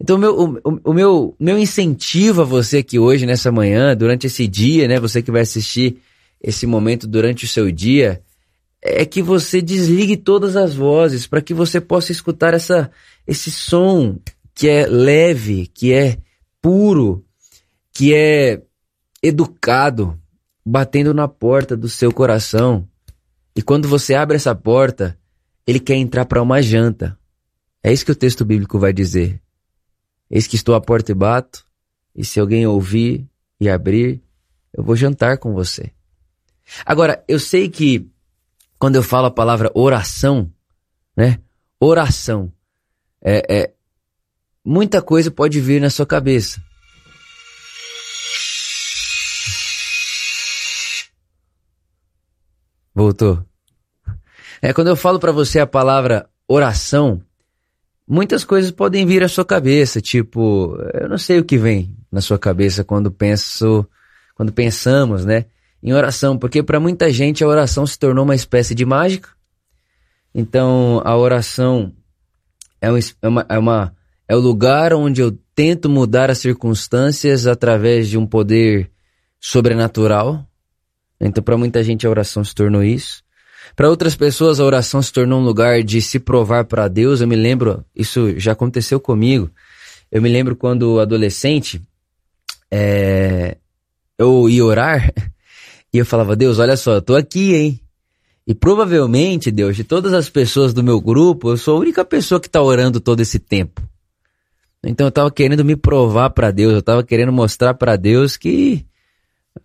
Então, 0.00 0.16
o 0.16 0.18
meu, 0.18 0.60
o, 0.64 0.80
o, 0.84 0.92
meu, 0.92 1.36
meu 1.38 1.58
incentivo 1.58 2.42
a 2.42 2.44
você 2.44 2.78
aqui 2.78 2.98
hoje, 2.98 3.26
nessa 3.26 3.50
manhã, 3.50 3.96
durante 3.96 4.26
esse 4.26 4.46
dia, 4.46 4.86
né? 4.86 5.00
Você 5.00 5.20
que 5.20 5.30
vai 5.30 5.42
assistir 5.42 5.98
esse 6.40 6.66
momento 6.66 7.06
durante 7.06 7.44
o 7.44 7.48
seu 7.48 7.70
dia, 7.72 8.22
é 8.80 9.04
que 9.04 9.20
você 9.20 9.60
desligue 9.60 10.16
todas 10.16 10.56
as 10.56 10.74
vozes 10.74 11.26
para 11.26 11.42
que 11.42 11.52
você 11.52 11.80
possa 11.80 12.12
escutar 12.12 12.54
essa, 12.54 12.90
esse 13.26 13.50
som 13.50 14.18
que 14.54 14.68
é 14.68 14.86
leve, 14.86 15.66
que 15.66 15.92
é 15.92 16.18
puro, 16.62 17.24
que 17.92 18.14
é 18.14 18.62
educado, 19.22 20.18
batendo 20.64 21.12
na 21.12 21.26
porta 21.26 21.76
do 21.76 21.88
seu 21.88 22.12
coração. 22.12 22.88
E 23.54 23.62
quando 23.62 23.88
você 23.88 24.14
abre 24.14 24.36
essa 24.36 24.54
porta, 24.54 25.18
ele 25.66 25.80
quer 25.80 25.96
entrar 25.96 26.24
para 26.24 26.42
uma 26.42 26.62
janta. 26.62 27.18
É 27.82 27.92
isso 27.92 28.04
que 28.04 28.12
o 28.12 28.16
texto 28.16 28.44
bíblico 28.44 28.78
vai 28.78 28.92
dizer. 28.92 29.40
Eis 30.30 30.46
que 30.46 30.56
estou 30.56 30.74
à 30.74 30.80
porta 30.80 31.12
e 31.12 31.14
bato, 31.14 31.64
e 32.14 32.24
se 32.24 32.38
alguém 32.40 32.66
ouvir 32.66 33.26
e 33.60 33.68
abrir, 33.68 34.22
eu 34.72 34.82
vou 34.82 34.96
jantar 34.96 35.38
com 35.38 35.52
você. 35.52 35.90
Agora, 36.84 37.24
eu 37.26 37.38
sei 37.38 37.68
que 37.68 38.10
quando 38.78 38.96
eu 38.96 39.02
falo 39.02 39.26
a 39.26 39.30
palavra 39.30 39.70
oração, 39.74 40.52
né? 41.16 41.40
Oração. 41.80 42.52
É, 43.20 43.42
é, 43.48 43.72
muita 44.64 45.02
coisa 45.02 45.30
pode 45.30 45.60
vir 45.60 45.80
na 45.80 45.90
sua 45.90 46.06
cabeça. 46.06 46.62
Voltou. 52.94 53.44
É 54.60 54.72
quando 54.72 54.88
eu 54.88 54.96
falo 54.96 55.20
para 55.20 55.30
você 55.30 55.60
a 55.60 55.66
palavra 55.66 56.28
oração, 56.48 57.22
muitas 58.08 58.44
coisas 58.44 58.70
podem 58.70 59.04
vir 59.04 59.22
à 59.22 59.28
sua 59.28 59.44
cabeça, 59.44 60.00
tipo, 60.00 60.76
eu 60.94 61.08
não 61.08 61.18
sei 61.18 61.38
o 61.38 61.44
que 61.44 61.58
vem 61.58 61.94
na 62.10 62.20
sua 62.20 62.38
cabeça 62.38 62.82
quando 62.82 63.10
penso, 63.10 63.86
quando 64.34 64.52
pensamos, 64.52 65.24
né, 65.24 65.44
em 65.82 65.92
oração, 65.92 66.38
porque 66.38 66.62
para 66.62 66.80
muita 66.80 67.12
gente 67.12 67.44
a 67.44 67.48
oração 67.48 67.86
se 67.86 67.98
tornou 67.98 68.24
uma 68.24 68.34
espécie 68.34 68.74
de 68.74 68.84
mágica. 68.84 69.28
Então, 70.34 71.02
a 71.04 71.16
oração 71.16 71.92
é, 72.80 72.90
um, 72.90 72.98
é, 72.98 73.28
uma, 73.28 73.46
é, 73.48 73.58
uma, 73.58 73.94
é 74.26 74.36
o 74.36 74.40
lugar 74.40 74.92
onde 74.92 75.20
eu 75.20 75.36
tento 75.54 75.88
mudar 75.88 76.30
as 76.30 76.38
circunstâncias 76.38 77.46
através 77.46 78.08
de 78.08 78.16
um 78.16 78.26
poder 78.26 78.90
sobrenatural. 79.40 80.46
Então, 81.20 81.42
para 81.42 81.56
muita 81.56 81.82
gente 81.82 82.06
a 82.06 82.10
oração 82.10 82.42
se 82.44 82.54
tornou 82.54 82.82
isso. 82.82 83.22
Para 83.74 83.88
outras 83.88 84.16
pessoas, 84.16 84.58
a 84.58 84.64
oração 84.64 85.00
se 85.00 85.12
tornou 85.12 85.40
um 85.40 85.44
lugar 85.44 85.82
de 85.82 86.00
se 86.02 86.18
provar 86.18 86.64
para 86.64 86.88
Deus. 86.88 87.20
Eu 87.20 87.28
me 87.28 87.36
lembro, 87.36 87.84
isso 87.94 88.38
já 88.38 88.52
aconteceu 88.52 88.98
comigo. 89.00 89.50
Eu 90.10 90.22
me 90.22 90.28
lembro 90.28 90.56
quando 90.56 91.00
adolescente, 91.00 91.80
é, 92.70 93.56
eu 94.18 94.48
ia 94.48 94.64
orar 94.64 95.12
e 95.92 95.98
eu 95.98 96.06
falava: 96.06 96.34
Deus, 96.34 96.58
olha 96.58 96.76
só, 96.76 96.94
eu 96.94 97.02
tô 97.02 97.14
aqui, 97.14 97.54
hein? 97.54 97.80
E 98.46 98.54
provavelmente, 98.54 99.50
Deus, 99.50 99.76
de 99.76 99.84
todas 99.84 100.14
as 100.14 100.30
pessoas 100.30 100.72
do 100.72 100.82
meu 100.82 101.00
grupo, 101.00 101.50
eu 101.50 101.58
sou 101.58 101.76
a 101.76 101.80
única 101.80 102.02
pessoa 102.04 102.40
que 102.40 102.46
está 102.46 102.62
orando 102.62 102.98
todo 102.98 103.20
esse 103.20 103.38
tempo. 103.38 103.82
Então 104.82 105.06
eu 105.06 105.10
estava 105.10 105.30
querendo 105.30 105.64
me 105.64 105.76
provar 105.76 106.30
para 106.30 106.50
Deus, 106.50 106.72
eu 106.72 106.78
estava 106.78 107.02
querendo 107.02 107.32
mostrar 107.32 107.74
para 107.74 107.96
Deus 107.96 108.36
que 108.38 108.86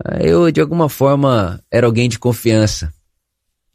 ah, 0.04 0.18
eu, 0.22 0.52
de 0.52 0.60
alguma 0.60 0.90
forma, 0.90 1.62
era 1.72 1.86
alguém 1.86 2.10
de 2.10 2.20
confiança. 2.20 2.94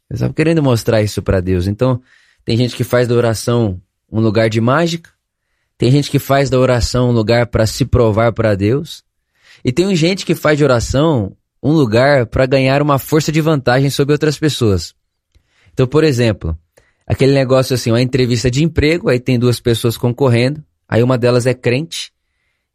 Eu 0.09 0.15
estava 0.15 0.33
querendo 0.33 0.63
mostrar 0.63 1.01
isso 1.01 1.21
para 1.21 1.39
Deus. 1.39 1.67
Então, 1.67 2.01
tem 2.43 2.57
gente 2.57 2.75
que 2.75 2.83
faz 2.83 3.07
da 3.07 3.15
oração 3.15 3.79
um 4.11 4.19
lugar 4.19 4.49
de 4.49 4.59
mágica, 4.59 5.11
tem 5.77 5.91
gente 5.91 6.09
que 6.09 6.17
faz 6.17 6.49
da 6.49 6.59
oração 6.59 7.09
um 7.09 7.11
lugar 7.11 7.47
para 7.47 7.65
se 7.67 7.85
provar 7.85 8.33
para 8.33 8.55
Deus, 8.55 9.03
e 9.63 9.71
tem 9.71 9.95
gente 9.95 10.25
que 10.25 10.33
faz 10.33 10.57
de 10.57 10.63
oração 10.63 11.35
um 11.61 11.71
lugar 11.71 12.25
para 12.25 12.45
ganhar 12.45 12.81
uma 12.81 12.97
força 12.97 13.31
de 13.31 13.39
vantagem 13.39 13.89
sobre 13.89 14.13
outras 14.13 14.37
pessoas. 14.37 14.95
Então, 15.73 15.85
por 15.85 16.03
exemplo, 16.03 16.57
aquele 17.05 17.33
negócio 17.33 17.75
assim, 17.75 17.91
uma 17.91 18.01
entrevista 18.01 18.49
de 18.49 18.63
emprego, 18.63 19.09
aí 19.09 19.19
tem 19.19 19.37
duas 19.37 19.59
pessoas 19.59 19.95
concorrendo, 19.95 20.63
aí 20.87 21.03
uma 21.03 21.17
delas 21.17 21.45
é 21.45 21.53
crente, 21.53 22.11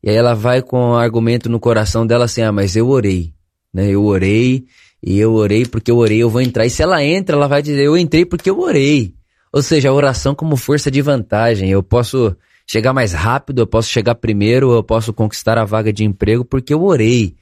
e 0.03 0.11
aí 0.11 0.17
ela 0.17 0.35
vai 0.35 0.62
com 0.62 0.79
um 0.79 0.95
argumento 0.95 1.49
no 1.49 1.59
coração 1.59 2.07
dela 2.07 2.26
assim, 2.26 2.43
ah, 2.43 2.53
mas 2.53 2.76
eu 2.76 2.88
orei, 2.88 3.35
né? 3.73 3.88
Eu 3.88 4.05
orei 4.05 4.67
e 5.06 5.18
eu 5.18 5.34
orei 5.34 5.66
porque 5.66 5.90
eu 5.90 5.99
orei, 5.99 6.23
eu 6.23 6.30
vou 6.30 6.40
entrar. 6.40 6.64
E 6.64 6.70
se 6.70 6.82
ela 6.82 7.04
entra, 7.04 7.37
ela 7.37 7.46
vai 7.46 7.61
dizer, 7.61 7.84
eu 7.84 7.96
entrei 7.96 8.25
porque 8.25 8.49
eu 8.49 8.58
orei. 8.58 9.14
Ou 9.52 9.62
seja, 9.62 9.90
a 9.90 9.92
oração 9.92 10.34
como 10.34 10.56
força 10.56 10.90
de 10.90 11.02
vantagem. 11.02 11.70
Eu 11.70 11.82
posso 11.82 12.34
chegar 12.66 12.94
mais 12.94 13.12
rápido, 13.12 13.61
eu 13.61 13.66
posso 13.66 13.90
chegar 13.90 14.14
primeiro, 14.14 14.73
eu 14.73 14.82
posso 14.82 15.12
conquistar 15.12 15.58
a 15.58 15.64
vaga 15.64 15.92
de 15.92 16.04
emprego 16.04 16.42
porque 16.42 16.73
eu 16.73 16.82
orei. 16.82 17.37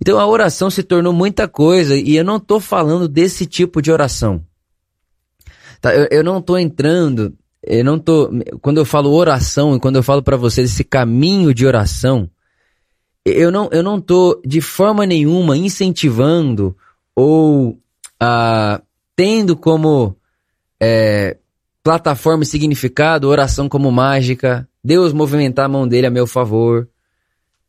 Então 0.00 0.18
a 0.18 0.26
oração 0.26 0.68
se 0.68 0.82
tornou 0.82 1.12
muita 1.12 1.46
coisa 1.46 1.96
e 1.96 2.16
eu 2.16 2.24
não 2.24 2.36
estou 2.36 2.58
falando 2.58 3.06
desse 3.06 3.46
tipo 3.46 3.80
de 3.80 3.92
oração. 3.92 4.44
Tá? 5.80 5.94
Eu, 5.94 6.08
eu 6.10 6.24
não 6.24 6.38
estou 6.38 6.58
entrando, 6.58 7.32
eu 7.62 7.84
não 7.84 7.96
tô. 7.96 8.28
Quando 8.60 8.78
eu 8.78 8.84
falo 8.84 9.12
oração 9.12 9.76
e 9.76 9.78
quando 9.78 9.96
eu 9.96 10.02
falo 10.02 10.20
para 10.20 10.36
vocês 10.36 10.72
esse 10.72 10.82
caminho 10.82 11.54
de 11.54 11.64
oração, 11.64 12.28
eu 13.24 13.52
não, 13.52 13.68
eu 13.70 13.84
não 13.84 14.00
tô 14.00 14.42
de 14.44 14.60
forma 14.60 15.06
nenhuma 15.06 15.56
incentivando 15.56 16.76
ou 17.14 17.78
ah, 18.20 18.80
tendo 19.16 19.56
como 19.56 20.16
é, 20.80 21.36
plataforma 21.82 22.42
e 22.42 22.46
significado 22.46 23.28
oração 23.28 23.68
como 23.68 23.92
mágica, 23.92 24.68
Deus 24.82 25.12
movimentar 25.12 25.66
a 25.66 25.68
mão 25.68 25.86
dele 25.86 26.06
a 26.06 26.10
meu 26.10 26.26
favor, 26.26 26.88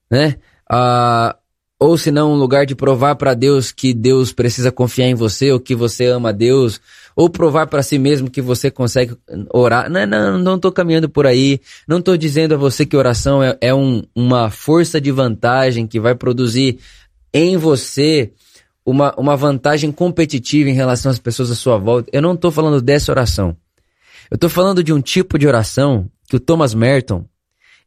né? 0.09 0.35
Ah, 0.69 1.35
ou 1.77 1.97
se 1.97 2.09
não, 2.09 2.31
um 2.31 2.37
lugar 2.37 2.65
de 2.65 2.73
provar 2.73 3.15
para 3.15 3.33
Deus 3.33 3.71
que 3.71 3.93
Deus 3.93 4.31
precisa 4.31 4.71
confiar 4.71 5.07
em 5.07 5.13
você, 5.13 5.51
ou 5.51 5.59
que 5.59 5.75
você 5.75 6.05
ama 6.05 6.31
Deus, 6.31 6.79
ou 7.15 7.29
provar 7.29 7.67
para 7.67 7.83
si 7.83 7.97
mesmo 7.99 8.29
que 8.29 8.41
você 8.41 8.71
consegue 8.71 9.15
orar. 9.53 9.89
Não, 9.89 10.05
não, 10.05 10.37
não 10.37 10.59
tô 10.59 10.71
caminhando 10.71 11.09
por 11.09 11.27
aí. 11.27 11.59
Não 11.87 12.01
tô 12.01 12.15
dizendo 12.15 12.55
a 12.55 12.57
você 12.57 12.85
que 12.85 12.95
oração 12.95 13.43
é, 13.43 13.57
é 13.59 13.73
um, 13.73 14.03
uma 14.15 14.49
força 14.49 14.99
de 15.01 15.11
vantagem 15.11 15.85
que 15.85 15.99
vai 15.99 16.15
produzir 16.15 16.79
em 17.33 17.57
você 17.57 18.31
uma, 18.85 19.13
uma 19.15 19.35
vantagem 19.35 19.91
competitiva 19.91 20.69
em 20.69 20.73
relação 20.73 21.11
às 21.11 21.17
pessoas 21.17 21.49
à 21.49 21.55
sua 21.55 21.77
volta. 21.77 22.09
Eu 22.13 22.21
não 22.21 22.37
tô 22.37 22.51
falando 22.51 22.81
dessa 22.81 23.11
oração. 23.11 23.57
Eu 24.29 24.37
tô 24.37 24.47
falando 24.47 24.83
de 24.83 24.93
um 24.93 25.01
tipo 25.01 25.39
de 25.39 25.47
oração 25.47 26.09
que 26.27 26.35
o 26.35 26.39
Thomas 26.39 26.73
Merton 26.73 27.25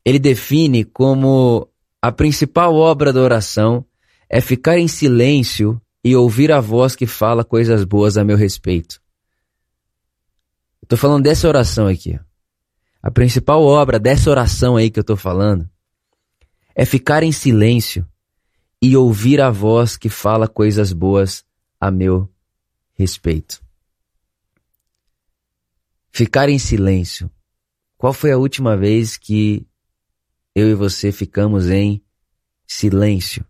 ele 0.04 0.18
define 0.18 0.84
como 0.84 1.68
a 2.00 2.10
principal 2.10 2.74
obra 2.74 3.12
da 3.12 3.20
oração 3.20 3.84
é 4.28 4.40
ficar 4.40 4.78
em 4.78 4.88
silêncio 4.88 5.80
e 6.04 6.14
ouvir 6.14 6.50
a 6.52 6.60
voz 6.60 6.94
que 6.94 7.06
fala 7.06 7.44
coisas 7.44 7.84
boas 7.84 8.16
a 8.16 8.24
meu 8.24 8.36
respeito. 8.36 9.00
Estou 10.82 10.98
falando 10.98 11.24
dessa 11.24 11.46
oração 11.46 11.86
aqui. 11.86 12.18
A 13.02 13.10
principal 13.10 13.62
obra 13.62 13.98
dessa 13.98 14.30
oração 14.30 14.76
aí 14.76 14.90
que 14.90 14.98
eu 14.98 15.02
estou 15.02 15.16
falando 15.16 15.68
é 16.74 16.84
ficar 16.84 17.22
em 17.22 17.32
silêncio 17.32 18.06
e 18.80 18.96
ouvir 18.96 19.40
a 19.40 19.50
voz 19.50 19.96
que 19.96 20.08
fala 20.08 20.46
coisas 20.46 20.92
boas 20.92 21.44
a 21.80 21.90
meu 21.90 22.28
respeito. 22.94 23.62
Ficar 26.10 26.48
em 26.48 26.58
silêncio. 26.58 27.30
Qual 27.96 28.12
foi 28.12 28.32
a 28.32 28.38
última 28.38 28.76
vez 28.76 29.16
que 29.16 29.66
eu 30.58 30.68
e 30.68 30.74
você 30.74 31.12
ficamos 31.12 31.68
em 31.68 32.02
silêncio. 32.66 33.46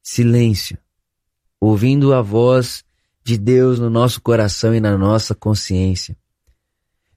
Silêncio. 0.00 0.78
Ouvindo 1.60 2.14
a 2.14 2.22
voz 2.22 2.84
de 3.24 3.36
Deus 3.36 3.80
no 3.80 3.90
nosso 3.90 4.20
coração 4.20 4.74
e 4.74 4.80
na 4.80 4.96
nossa 4.96 5.34
consciência. 5.34 6.16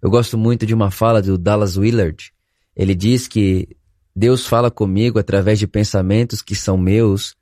Eu 0.01 0.10
gosto 0.10 0.36
muito 0.36 0.66
de 0.66 0.74
uma 0.74 0.90
fala 0.90 1.22
do 1.22 1.38
Dallas 1.38 1.78
Willard. 1.78 2.34
Ele 2.75 2.96
diz 2.96 3.28
que 3.28 3.78
Deus 4.15 4.46
fala 4.46 4.70
comigo 4.70 5.20
através 5.20 5.58
de 5.58 5.68
pensamentos 5.68 6.41
que 6.41 6.56
são 6.56 6.77
meus, 6.77 7.36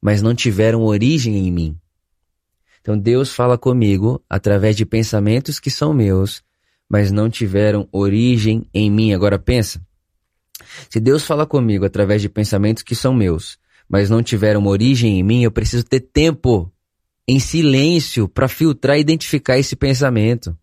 mas 0.00 0.22
não 0.22 0.34
tiveram 0.34 0.82
origem 0.82 1.36
em 1.36 1.50
mim. 1.50 1.78
Então 2.80 2.98
Deus 2.98 3.32
fala 3.32 3.56
comigo 3.56 4.22
através 4.28 4.76
de 4.76 4.84
pensamentos 4.84 5.58
que 5.58 5.70
são 5.70 5.92
meus, 5.92 6.42
mas 6.88 7.10
não 7.10 7.28
tiveram 7.28 7.88
origem 7.90 8.68
em 8.72 8.90
mim. 8.90 9.12
Agora 9.12 9.38
pensa, 9.38 9.80
se 10.88 11.00
Deus 11.00 11.24
fala 11.24 11.46
comigo 11.46 11.84
através 11.84 12.22
de 12.22 12.28
pensamentos 12.28 12.82
que 12.82 12.94
são 12.94 13.14
meus, 13.14 13.58
mas 13.88 14.10
não 14.10 14.22
tiveram 14.22 14.66
origem 14.66 15.18
em 15.18 15.22
mim, 15.22 15.42
eu 15.42 15.50
preciso 15.50 15.84
ter 15.84 16.00
tempo 16.00 16.72
em 17.26 17.40
silêncio 17.40 18.28
para 18.28 18.48
filtrar 18.48 18.96
e 18.96 19.00
identificar 19.00 19.58
esse 19.58 19.74
pensamento. 19.74 20.56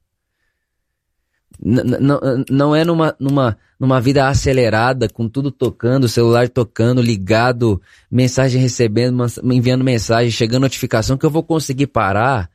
Não 2.50 2.76
é 2.76 2.84
numa, 2.84 3.16
numa, 3.18 3.58
numa 3.80 4.02
vida 4.02 4.28
acelerada, 4.28 5.08
com 5.08 5.30
tudo 5.30 5.50
tocando, 5.50 6.10
celular 6.10 6.50
tocando, 6.50 7.02
ligado, 7.02 7.82
mensagem 8.12 8.62
recebendo, 8.62 9.24
enviando 9.44 9.84
mensagem, 9.84 10.30
chegando 10.30 10.64
notificação, 10.64 11.18
que 11.18 11.26
eu 11.26 11.30
vou 11.30 11.44
conseguir 11.44 11.88
parar 11.88 12.50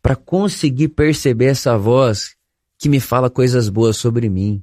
para 0.00 0.14
conseguir 0.14 0.88
perceber 0.88 1.46
essa 1.46 1.76
voz 1.76 2.36
que 2.78 2.88
me 2.88 3.00
fala 3.00 3.28
coisas 3.28 3.68
boas 3.68 3.96
sobre 3.96 4.28
mim 4.28 4.62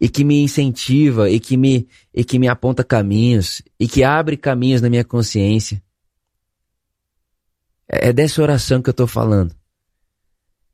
e 0.00 0.08
que 0.08 0.24
me 0.24 0.42
incentiva 0.42 1.30
e 1.30 1.38
que 1.38 1.56
me, 1.56 1.86
e 2.12 2.24
que 2.24 2.36
me 2.36 2.48
aponta 2.48 2.82
caminhos 2.82 3.62
e 3.78 3.86
que 3.86 4.02
abre 4.02 4.36
caminhos 4.36 4.82
na 4.82 4.90
minha 4.90 5.04
consciência. 5.04 5.80
É, 7.88 8.08
é 8.08 8.12
dessa 8.12 8.42
oração 8.42 8.82
que 8.82 8.88
eu 8.88 8.92
estou 8.92 9.06
falando. 9.06 9.54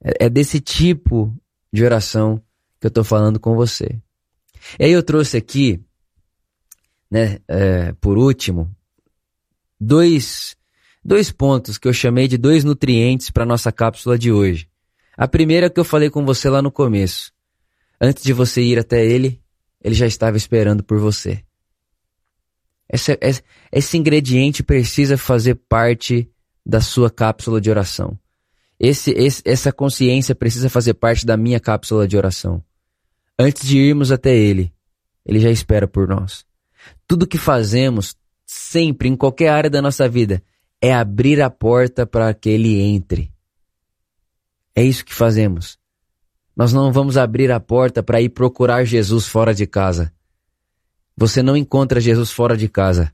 É, 0.02 0.26
é, 0.26 0.28
desse 0.28 0.60
tipo 0.60 1.34
de 1.72 1.84
oração 1.84 2.42
que 2.80 2.86
eu 2.86 2.88
estou 2.88 3.04
falando 3.04 3.40
com 3.40 3.54
você. 3.54 4.00
E 4.78 4.84
aí 4.84 4.92
eu 4.92 5.02
trouxe 5.02 5.36
aqui, 5.36 5.80
né, 7.10 7.38
é, 7.48 7.92
por 7.94 8.16
último, 8.16 8.70
dois, 9.80 10.56
dois 11.04 11.30
pontos 11.30 11.78
que 11.78 11.88
eu 11.88 11.92
chamei 11.92 12.28
de 12.28 12.38
dois 12.38 12.64
nutrientes 12.64 13.30
para 13.30 13.46
nossa 13.46 13.72
cápsula 13.72 14.18
de 14.18 14.30
hoje. 14.30 14.68
A 15.16 15.26
primeira 15.26 15.68
que 15.68 15.80
eu 15.80 15.84
falei 15.84 16.10
com 16.10 16.24
você 16.24 16.48
lá 16.48 16.62
no 16.62 16.70
começo. 16.70 17.32
Antes 18.00 18.22
de 18.22 18.32
você 18.32 18.62
ir 18.62 18.78
até 18.78 19.04
ele, 19.04 19.42
ele 19.82 19.94
já 19.94 20.06
estava 20.06 20.36
esperando 20.36 20.84
por 20.84 20.98
você. 20.98 21.42
Esse, 22.88 23.18
esse 23.70 23.98
ingrediente 23.98 24.62
precisa 24.62 25.18
fazer 25.18 25.56
parte 25.68 26.30
da 26.64 26.80
sua 26.80 27.10
cápsula 27.10 27.60
de 27.60 27.68
oração. 27.68 28.18
Esse, 28.78 29.10
esse, 29.10 29.42
essa 29.44 29.72
consciência 29.72 30.34
precisa 30.34 30.70
fazer 30.70 30.94
parte 30.94 31.26
da 31.26 31.36
minha 31.36 31.58
cápsula 31.58 32.06
de 32.06 32.16
oração. 32.16 32.62
Antes 33.38 33.66
de 33.66 33.78
irmos 33.78 34.12
até 34.12 34.34
Ele, 34.34 34.72
Ele 35.26 35.40
já 35.40 35.50
espera 35.50 35.88
por 35.88 36.06
nós. 36.06 36.44
Tudo 37.06 37.26
que 37.26 37.38
fazemos, 37.38 38.16
sempre, 38.46 39.08
em 39.08 39.16
qualquer 39.16 39.48
área 39.48 39.70
da 39.70 39.82
nossa 39.82 40.08
vida, 40.08 40.42
é 40.80 40.94
abrir 40.94 41.42
a 41.42 41.50
porta 41.50 42.06
para 42.06 42.32
que 42.32 42.48
Ele 42.48 42.80
entre. 42.80 43.32
É 44.74 44.84
isso 44.84 45.04
que 45.04 45.14
fazemos. 45.14 45.76
Nós 46.56 46.72
não 46.72 46.92
vamos 46.92 47.16
abrir 47.16 47.50
a 47.50 47.58
porta 47.58 48.02
para 48.02 48.20
ir 48.20 48.28
procurar 48.28 48.84
Jesus 48.84 49.26
fora 49.26 49.52
de 49.52 49.66
casa. 49.66 50.12
Você 51.16 51.42
não 51.42 51.56
encontra 51.56 52.00
Jesus 52.00 52.30
fora 52.30 52.56
de 52.56 52.68
casa. 52.68 53.12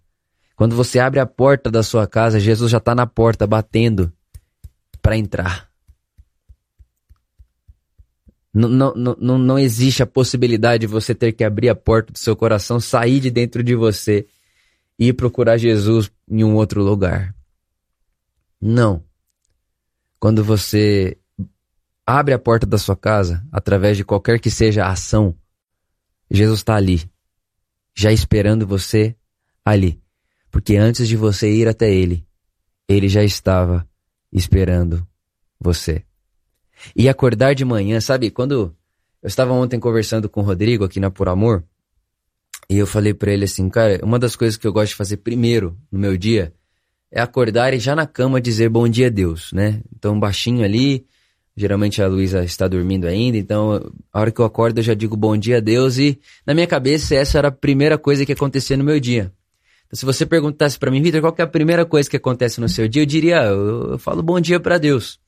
Quando 0.56 0.76
você 0.76 0.98
abre 0.98 1.20
a 1.20 1.26
porta 1.26 1.70
da 1.70 1.82
sua 1.82 2.06
casa, 2.06 2.38
Jesus 2.38 2.70
já 2.70 2.78
está 2.78 2.94
na 2.94 3.06
porta 3.06 3.46
batendo 3.46 4.12
para 5.04 5.18
entrar. 5.18 5.70
Não, 8.54 8.70
não, 8.70 9.16
não, 9.20 9.38
não 9.38 9.58
existe 9.58 10.02
a 10.02 10.06
possibilidade 10.06 10.80
de 10.80 10.86
você 10.86 11.14
ter 11.14 11.32
que 11.32 11.44
abrir 11.44 11.68
a 11.68 11.74
porta 11.74 12.10
do 12.10 12.18
seu 12.18 12.34
coração, 12.34 12.80
sair 12.80 13.20
de 13.20 13.30
dentro 13.30 13.62
de 13.62 13.74
você 13.74 14.26
e 14.98 15.12
procurar 15.12 15.58
Jesus 15.58 16.10
em 16.26 16.42
um 16.42 16.54
outro 16.54 16.82
lugar. 16.82 17.34
Não. 18.58 19.04
Quando 20.18 20.42
você 20.42 21.18
abre 22.06 22.32
a 22.32 22.38
porta 22.38 22.66
da 22.66 22.78
sua 22.78 22.96
casa, 22.96 23.46
através 23.52 23.98
de 23.98 24.04
qualquer 24.04 24.40
que 24.40 24.50
seja 24.50 24.86
a 24.86 24.92
ação, 24.92 25.36
Jesus 26.30 26.60
está 26.60 26.76
ali, 26.76 27.02
já 27.94 28.10
esperando 28.10 28.66
você 28.66 29.14
ali. 29.62 30.00
Porque 30.50 30.76
antes 30.76 31.06
de 31.06 31.16
você 31.16 31.52
ir 31.52 31.68
até 31.68 31.92
Ele, 31.92 32.26
Ele 32.88 33.06
já 33.06 33.22
estava 33.22 33.86
esperando 34.34 35.06
você. 35.58 36.02
E 36.94 37.08
acordar 37.08 37.54
de 37.54 37.64
manhã, 37.64 38.00
sabe, 38.00 38.30
quando 38.30 38.74
eu 39.22 39.28
estava 39.28 39.52
ontem 39.52 39.78
conversando 39.78 40.28
com 40.28 40.40
o 40.40 40.44
Rodrigo 40.44 40.84
aqui 40.84 41.00
na 41.00 41.10
Por 41.10 41.28
Amor, 41.28 41.64
e 42.68 42.76
eu 42.76 42.86
falei 42.86 43.14
para 43.14 43.32
ele 43.32 43.44
assim, 43.44 43.68
cara, 43.70 44.00
uma 44.02 44.18
das 44.18 44.36
coisas 44.36 44.56
que 44.56 44.66
eu 44.66 44.72
gosto 44.72 44.90
de 44.90 44.96
fazer 44.96 45.18
primeiro 45.18 45.78
no 45.90 45.98
meu 45.98 46.16
dia 46.16 46.52
é 47.10 47.20
acordar 47.20 47.72
e 47.72 47.78
já 47.78 47.94
na 47.94 48.06
cama 48.06 48.40
dizer 48.40 48.68
bom 48.68 48.88
dia 48.88 49.10
Deus, 49.10 49.52
né? 49.52 49.80
Então 49.94 50.18
baixinho 50.18 50.64
ali, 50.64 51.06
Geralmente 51.56 52.02
a 52.02 52.08
Luísa 52.08 52.42
está 52.42 52.66
dormindo 52.66 53.06
ainda, 53.06 53.38
então 53.38 53.92
a 54.12 54.20
hora 54.20 54.32
que 54.32 54.40
eu 54.40 54.44
acordo 54.44 54.78
eu 54.78 54.82
já 54.82 54.92
digo 54.92 55.16
bom 55.16 55.36
dia 55.36 55.58
a 55.58 55.60
Deus 55.60 55.98
e 55.98 56.18
na 56.44 56.52
minha 56.52 56.66
cabeça 56.66 57.14
essa 57.14 57.38
era 57.38 57.48
a 57.48 57.52
primeira 57.52 57.96
coisa 57.96 58.26
que 58.26 58.32
acontecia 58.32 58.76
no 58.76 58.82
meu 58.82 58.98
dia. 58.98 59.32
Então, 59.86 59.98
se 59.98 60.04
você 60.04 60.24
perguntasse 60.26 60.78
para 60.78 60.90
mim, 60.90 61.02
Vitor, 61.02 61.20
qual 61.20 61.34
é 61.38 61.42
a 61.42 61.46
primeira 61.46 61.84
coisa 61.84 62.08
que 62.08 62.16
acontece 62.16 62.60
no 62.60 62.68
seu 62.68 62.88
dia? 62.88 63.02
Eu 63.02 63.06
diria, 63.06 63.44
eu, 63.44 63.92
eu 63.92 63.98
falo 63.98 64.22
bom 64.22 64.40
dia 64.40 64.58
para 64.58 64.78
Deus. 64.78 65.20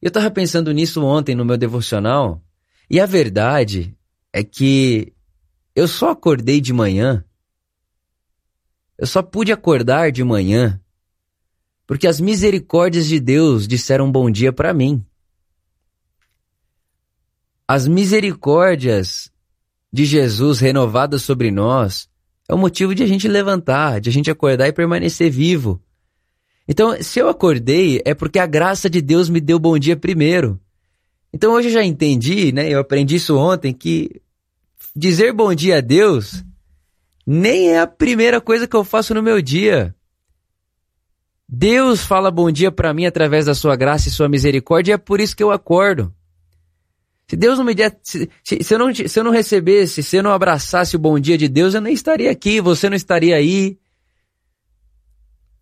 Eu 0.00 0.10
tava 0.10 0.30
pensando 0.30 0.72
nisso 0.72 1.04
ontem 1.04 1.34
no 1.34 1.44
meu 1.44 1.56
devocional 1.56 2.42
e 2.88 2.98
a 2.98 3.06
verdade 3.06 3.94
é 4.32 4.42
que 4.42 5.12
eu 5.74 5.86
só 5.86 6.10
acordei 6.10 6.60
de 6.60 6.72
manhã, 6.72 7.24
eu 8.98 9.06
só 9.06 9.22
pude 9.22 9.52
acordar 9.52 10.10
de 10.10 10.24
manhã 10.24 10.80
porque 11.86 12.06
as 12.06 12.20
misericórdias 12.20 13.06
de 13.06 13.18
Deus 13.18 13.66
disseram 13.66 14.10
bom 14.12 14.30
dia 14.30 14.52
para 14.52 14.72
mim. 14.72 15.04
As 17.66 17.86
misericórdias 17.88 19.30
de 19.92 20.04
Jesus 20.04 20.60
renovadas 20.60 21.22
sobre 21.22 21.50
nós 21.50 22.09
é 22.50 22.54
o 22.54 22.58
motivo 22.58 22.96
de 22.96 23.04
a 23.04 23.06
gente 23.06 23.28
levantar, 23.28 24.00
de 24.00 24.10
a 24.10 24.12
gente 24.12 24.28
acordar 24.28 24.66
e 24.66 24.72
permanecer 24.72 25.30
vivo. 25.30 25.80
Então, 26.66 27.00
se 27.00 27.20
eu 27.20 27.28
acordei, 27.28 28.02
é 28.04 28.12
porque 28.12 28.40
a 28.40 28.46
graça 28.46 28.90
de 28.90 29.00
Deus 29.00 29.28
me 29.28 29.40
deu 29.40 29.56
bom 29.56 29.78
dia 29.78 29.96
primeiro. 29.96 30.60
Então, 31.32 31.52
hoje 31.52 31.68
eu 31.68 31.72
já 31.72 31.84
entendi, 31.84 32.50
né? 32.50 32.68
Eu 32.68 32.80
aprendi 32.80 33.14
isso 33.14 33.38
ontem, 33.38 33.72
que 33.72 34.20
dizer 34.96 35.32
bom 35.32 35.54
dia 35.54 35.78
a 35.78 35.80
Deus 35.80 36.44
nem 37.24 37.70
é 37.70 37.78
a 37.78 37.86
primeira 37.86 38.40
coisa 38.40 38.66
que 38.66 38.74
eu 38.74 38.82
faço 38.82 39.14
no 39.14 39.22
meu 39.22 39.40
dia. 39.40 39.94
Deus 41.48 42.02
fala 42.02 42.32
bom 42.32 42.50
dia 42.50 42.72
para 42.72 42.92
mim 42.92 43.06
através 43.06 43.46
da 43.46 43.54
sua 43.54 43.76
graça 43.76 44.08
e 44.08 44.12
sua 44.12 44.28
misericórdia, 44.28 44.92
e 44.92 44.94
é 44.94 44.98
por 44.98 45.20
isso 45.20 45.36
que 45.36 45.42
eu 45.42 45.52
acordo. 45.52 46.12
Se 47.30 47.36
Deus 47.36 47.58
não 47.58 47.64
me 47.64 47.76
der, 47.76 47.96
se, 48.02 48.28
se, 48.42 48.74
eu 48.74 48.76
não, 48.76 48.92
se 48.92 49.16
eu 49.16 49.22
não 49.22 49.30
recebesse, 49.30 50.02
se 50.02 50.16
eu 50.16 50.22
não 50.24 50.32
abraçasse 50.32 50.96
o 50.96 50.98
bom 50.98 51.16
dia 51.16 51.38
de 51.38 51.46
Deus, 51.46 51.74
eu 51.74 51.80
nem 51.80 51.94
estaria 51.94 52.28
aqui, 52.28 52.60
você 52.60 52.88
não 52.88 52.96
estaria 52.96 53.36
aí. 53.36 53.78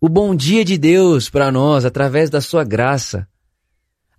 O 0.01 0.09
bom 0.09 0.33
dia 0.33 0.65
de 0.65 0.79
Deus 0.79 1.29
para 1.29 1.51
nós, 1.51 1.85
através 1.85 2.27
da 2.27 2.41
sua 2.41 2.63
graça, 2.63 3.27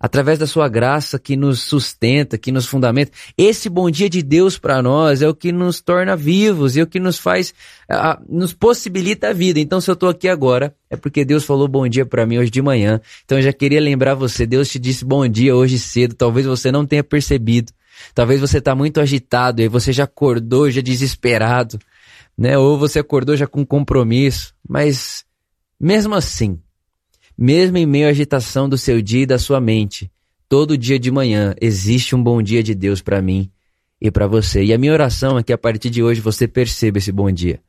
através 0.01 0.39
da 0.39 0.47
sua 0.47 0.67
graça 0.67 1.19
que 1.19 1.37
nos 1.37 1.61
sustenta, 1.61 2.35
que 2.35 2.51
nos 2.51 2.65
fundamenta. 2.65 3.11
Esse 3.37 3.69
bom 3.69 3.91
dia 3.91 4.09
de 4.09 4.23
Deus 4.23 4.57
para 4.57 4.81
nós 4.81 5.21
é 5.21 5.29
o 5.29 5.35
que 5.35 5.51
nos 5.51 5.79
torna 5.79 6.15
vivos 6.15 6.75
e 6.75 6.79
é 6.79 6.83
o 6.83 6.87
que 6.87 6.99
nos 6.99 7.19
faz, 7.19 7.53
uh, 7.87 8.19
nos 8.27 8.51
possibilita 8.51 9.29
a 9.29 9.33
vida. 9.33 9.59
Então, 9.59 9.79
se 9.79 9.91
eu 9.91 9.93
estou 9.93 10.09
aqui 10.09 10.27
agora, 10.27 10.75
é 10.89 10.97
porque 10.97 11.23
Deus 11.23 11.43
falou 11.43 11.67
bom 11.67 11.87
dia 11.87 12.03
para 12.03 12.25
mim 12.25 12.39
hoje 12.39 12.49
de 12.49 12.63
manhã. 12.63 12.99
Então, 13.23 13.37
eu 13.37 13.43
já 13.43 13.53
queria 13.53 13.79
lembrar 13.79 14.15
você, 14.15 14.47
Deus 14.47 14.69
te 14.69 14.79
disse 14.79 15.05
bom 15.05 15.27
dia 15.27 15.55
hoje 15.55 15.77
cedo. 15.77 16.15
Talvez 16.15 16.47
você 16.47 16.71
não 16.71 16.83
tenha 16.83 17.03
percebido. 17.03 17.71
Talvez 18.15 18.41
você 18.41 18.57
está 18.57 18.73
muito 18.73 18.99
agitado 18.99 19.61
e 19.61 19.67
você 19.67 19.93
já 19.93 20.05
acordou 20.05 20.71
já 20.71 20.81
desesperado, 20.81 21.77
né? 22.35 22.57
Ou 22.57 22.75
você 22.75 22.97
acordou 22.97 23.37
já 23.37 23.45
com 23.45 23.63
compromisso. 23.63 24.55
Mas, 24.67 25.23
mesmo 25.79 26.15
assim, 26.15 26.59
mesmo 27.41 27.75
em 27.75 27.87
meio 27.87 28.05
à 28.05 28.11
agitação 28.11 28.69
do 28.69 28.77
seu 28.77 29.01
dia 29.01 29.23
e 29.23 29.25
da 29.25 29.39
sua 29.39 29.59
mente, 29.59 30.11
todo 30.47 30.77
dia 30.77 30.99
de 30.99 31.09
manhã 31.09 31.55
existe 31.59 32.15
um 32.15 32.21
bom 32.21 32.39
dia 32.39 32.61
de 32.61 32.75
Deus 32.75 33.01
para 33.01 33.19
mim 33.19 33.51
e 33.99 34.11
para 34.11 34.27
você. 34.27 34.63
E 34.63 34.71
a 34.71 34.77
minha 34.77 34.93
oração 34.93 35.39
é 35.39 35.43
que 35.43 35.51
a 35.51 35.57
partir 35.57 35.89
de 35.89 36.03
hoje 36.03 36.21
você 36.21 36.47
perceba 36.47 36.99
esse 36.99 37.11
bom 37.11 37.31
dia. 37.31 37.59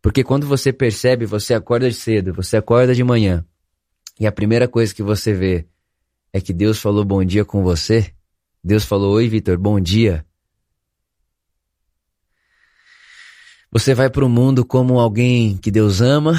Porque 0.00 0.24
quando 0.24 0.46
você 0.46 0.72
percebe, 0.72 1.26
você 1.26 1.52
acorda 1.52 1.92
cedo, 1.92 2.32
você 2.32 2.56
acorda 2.56 2.94
de 2.94 3.04
manhã, 3.04 3.44
e 4.18 4.26
a 4.26 4.32
primeira 4.32 4.66
coisa 4.66 4.94
que 4.94 5.02
você 5.02 5.34
vê 5.34 5.66
é 6.32 6.40
que 6.40 6.54
Deus 6.54 6.80
falou 6.80 7.04
bom 7.04 7.22
dia 7.22 7.44
com 7.44 7.62
você. 7.62 8.10
Deus 8.64 8.86
falou: 8.86 9.16
Oi, 9.16 9.28
Vitor, 9.28 9.58
bom 9.58 9.78
dia. 9.78 10.24
Você 13.70 13.92
vai 13.92 14.08
para 14.08 14.24
o 14.24 14.30
mundo 14.30 14.64
como 14.64 14.98
alguém 14.98 15.58
que 15.58 15.70
Deus 15.70 16.00
ama, 16.00 16.32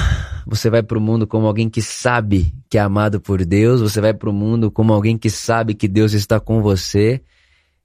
você 0.46 0.68
vai 0.70 0.82
para 0.82 0.98
o 0.98 1.00
mundo 1.00 1.26
como 1.26 1.46
alguém 1.46 1.68
que 1.68 1.82
sabe 1.82 2.54
que 2.68 2.78
é 2.78 2.80
amado 2.80 3.20
por 3.20 3.44
Deus, 3.44 3.80
você 3.80 4.00
vai 4.00 4.14
para 4.14 4.30
o 4.30 4.32
mundo 4.32 4.70
como 4.70 4.92
alguém 4.92 5.16
que 5.16 5.30
sabe 5.30 5.74
que 5.74 5.88
Deus 5.88 6.12
está 6.12 6.40
com 6.40 6.62
você, 6.62 7.22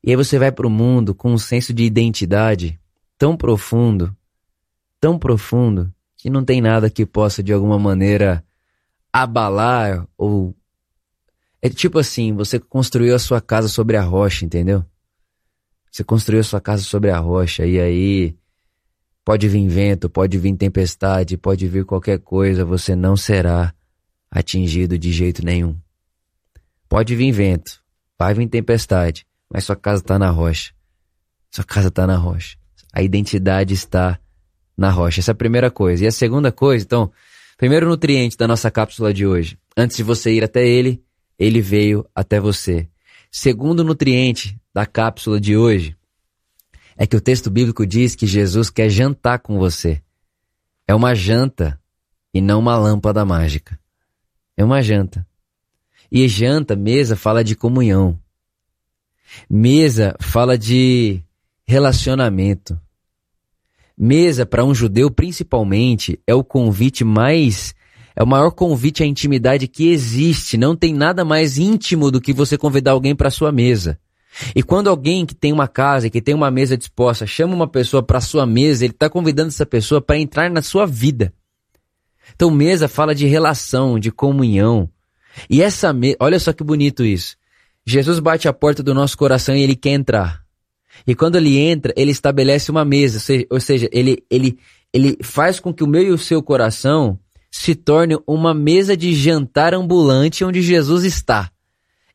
e 0.03 0.11
aí 0.11 0.15
você 0.15 0.39
vai 0.39 0.51
para 0.51 0.67
o 0.67 0.69
mundo 0.69 1.13
com 1.13 1.33
um 1.33 1.37
senso 1.37 1.73
de 1.73 1.83
identidade 1.83 2.79
tão 3.17 3.35
profundo, 3.35 4.15
tão 4.99 5.17
profundo, 5.17 5.91
que 6.15 6.29
não 6.29 6.43
tem 6.43 6.61
nada 6.61 6.89
que 6.89 7.05
possa 7.05 7.43
de 7.43 7.53
alguma 7.53 7.77
maneira 7.77 8.43
abalar 9.11 10.07
ou. 10.17 10.55
É 11.61 11.69
tipo 11.69 11.97
assim, 11.99 12.33
você 12.33 12.59
construiu 12.59 13.15
a 13.15 13.19
sua 13.19 13.41
casa 13.41 13.67
sobre 13.67 13.97
a 13.97 14.01
rocha, 14.01 14.45
entendeu? 14.45 14.85
Você 15.91 16.03
construiu 16.03 16.41
a 16.41 16.43
sua 16.43 16.61
casa 16.61 16.83
sobre 16.83 17.09
a 17.09 17.17
rocha, 17.17 17.65
e 17.65 17.79
aí 17.79 18.35
Pode 19.27 19.49
vir 19.49 19.67
vento, 19.67 20.09
pode 20.09 20.37
vir 20.37 20.55
tempestade, 20.55 21.35
pode 21.35 21.67
vir 21.67 21.83
qualquer 21.83 22.17
coisa, 22.17 22.63
você 22.63 22.95
não 22.95 23.17
será 23.17 23.73
atingido 24.31 24.97
de 24.97 25.11
jeito 25.11 25.43
nenhum. 25.43 25.75
Pode 26.87 27.13
vir 27.13 27.33
vento, 27.33 27.83
vai 28.17 28.33
vir 28.33 28.47
tempestade, 28.47 29.27
mas 29.51 29.65
sua 29.65 29.75
casa 29.75 30.01
está 30.01 30.17
na 30.17 30.29
rocha. 30.29 30.71
Sua 31.51 31.65
casa 31.65 31.89
está 31.89 32.07
na 32.07 32.15
rocha. 32.15 32.55
A 32.93 33.01
identidade 33.01 33.73
está 33.73 34.17
na 34.77 34.89
rocha. 34.89 35.19
Essa 35.19 35.31
é 35.31 35.33
a 35.33 35.35
primeira 35.35 35.69
coisa. 35.69 36.05
E 36.05 36.07
a 36.07 36.11
segunda 36.13 36.49
coisa, 36.49 36.85
então, 36.85 37.11
primeiro 37.57 37.85
nutriente 37.85 38.37
da 38.37 38.47
nossa 38.47 38.71
cápsula 38.71 39.13
de 39.13 39.27
hoje. 39.27 39.59
Antes 39.75 39.97
de 39.97 40.03
você 40.03 40.31
ir 40.31 40.43
até 40.45 40.65
ele, 40.65 41.03
ele 41.37 41.59
veio 41.59 42.07
até 42.15 42.39
você. 42.39 42.87
Segundo 43.29 43.83
nutriente 43.83 44.57
da 44.73 44.85
cápsula 44.85 45.37
de 45.37 45.57
hoje, 45.57 45.96
é 46.97 47.05
que 47.05 47.15
o 47.15 47.21
texto 47.21 47.51
bíblico 47.51 47.85
diz 47.85 48.15
que 48.15 48.25
Jesus 48.25 48.69
quer 48.69 48.89
jantar 48.89 49.39
com 49.39 49.59
você. 49.59 50.01
É 50.87 50.95
uma 50.95 51.13
janta 51.13 51.79
e 52.33 52.41
não 52.41 52.59
uma 52.59 52.75
lâmpada 52.75 53.23
mágica. 53.23 53.79
É 54.55 54.65
uma 54.65 54.81
janta. 54.81 55.25
E 56.11 56.27
janta, 56.27 56.75
mesa, 56.75 57.15
fala 57.15 57.43
de 57.43 57.55
comunhão. 57.55 58.19
Mesa 59.49 60.15
fala 60.19 60.57
de 60.57 61.21
relacionamento. 61.67 62.79
Mesa, 63.95 64.45
para 64.45 64.65
um 64.65 64.73
judeu 64.73 65.11
principalmente, 65.11 66.19
é 66.25 66.33
o 66.33 66.43
convite 66.43 67.03
mais. 67.03 67.75
É 68.15 68.23
o 68.23 68.27
maior 68.27 68.51
convite 68.51 69.03
à 69.03 69.05
intimidade 69.05 69.67
que 69.67 69.89
existe. 69.89 70.57
Não 70.57 70.75
tem 70.75 70.93
nada 70.93 71.23
mais 71.23 71.59
íntimo 71.59 72.09
do 72.09 72.21
que 72.21 72.33
você 72.33 72.57
convidar 72.57 72.91
alguém 72.91 73.15
para 73.15 73.29
sua 73.29 73.51
mesa. 73.51 73.99
E 74.55 74.61
quando 74.61 74.89
alguém 74.89 75.25
que 75.25 75.35
tem 75.35 75.51
uma 75.51 75.67
casa, 75.67 76.09
que 76.09 76.21
tem 76.21 76.35
uma 76.35 76.51
mesa 76.51 76.77
disposta, 76.77 77.25
chama 77.25 77.55
uma 77.55 77.67
pessoa 77.67 78.03
para 78.03 78.21
sua 78.21 78.45
mesa, 78.45 78.85
ele 78.85 78.93
está 78.93 79.09
convidando 79.09 79.49
essa 79.49 79.65
pessoa 79.65 80.01
para 80.01 80.17
entrar 80.17 80.49
na 80.49 80.61
sua 80.61 80.85
vida. 80.85 81.33
Então, 82.35 82.51
mesa 82.51 82.87
fala 82.87 83.15
de 83.15 83.25
relação, 83.25 83.99
de 83.99 84.11
comunhão. 84.11 84.89
E 85.49 85.61
essa 85.61 85.93
mesa, 85.93 86.17
olha 86.19 86.39
só 86.39 86.53
que 86.53 86.63
bonito 86.63 87.05
isso. 87.05 87.35
Jesus 87.85 88.19
bate 88.19 88.47
a 88.47 88.53
porta 88.53 88.83
do 88.83 88.93
nosso 88.93 89.17
coração 89.17 89.55
e 89.55 89.61
ele 89.61 89.75
quer 89.75 89.91
entrar. 89.91 90.41
E 91.05 91.15
quando 91.15 91.35
ele 91.37 91.57
entra, 91.57 91.93
ele 91.95 92.11
estabelece 92.11 92.69
uma 92.71 92.83
mesa, 92.83 93.19
ou 93.49 93.59
seja, 93.59 93.87
ele, 93.91 94.23
ele, 94.29 94.57
ele 94.93 95.17
faz 95.21 95.59
com 95.59 95.73
que 95.73 95.83
o 95.83 95.87
meu 95.87 96.03
e 96.03 96.11
o 96.11 96.17
seu 96.17 96.41
coração 96.41 97.19
se 97.51 97.75
torne 97.75 98.17
uma 98.27 98.53
mesa 98.53 98.97
de 98.97 99.13
jantar 99.13 99.73
ambulante 99.73 100.43
onde 100.43 100.61
Jesus 100.61 101.03
está. 101.05 101.49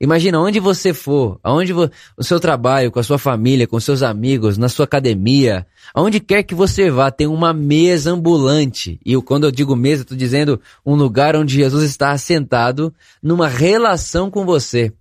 Imagina 0.03 0.41
onde 0.41 0.59
você 0.59 0.93
for, 0.93 1.39
aonde 1.45 1.73
vo, 1.73 1.89
o 2.17 2.25
seu 2.25 2.41
trabalho, 2.41 2.91
com 2.91 2.99
a 2.99 3.05
sua 3.05 3.19
família, 3.19 3.69
com 3.69 3.79
seus 3.79 4.03
amigos, 4.03 4.59
na 4.59 4.69
sua 4.69 4.85
academia, 4.85 5.65
aonde 5.95 6.19
quer 6.19 6.43
que 6.43 6.57
você 6.57 6.91
vá, 6.91 7.09
tem 7.09 7.29
uma 7.29 7.53
mesa 7.53 8.11
ambulante. 8.11 8.99
E 9.07 9.13
eu, 9.13 9.23
quando 9.23 9.45
eu 9.45 9.53
digo 9.53 9.77
mesa, 9.77 10.03
estou 10.03 10.17
dizendo 10.17 10.61
um 10.85 10.97
lugar 10.97 11.37
onde 11.37 11.55
Jesus 11.55 11.85
está 11.85 12.11
assentado 12.11 12.93
numa 13.23 13.47
relação 13.47 14.29
com 14.29 14.45
você. 14.45 14.93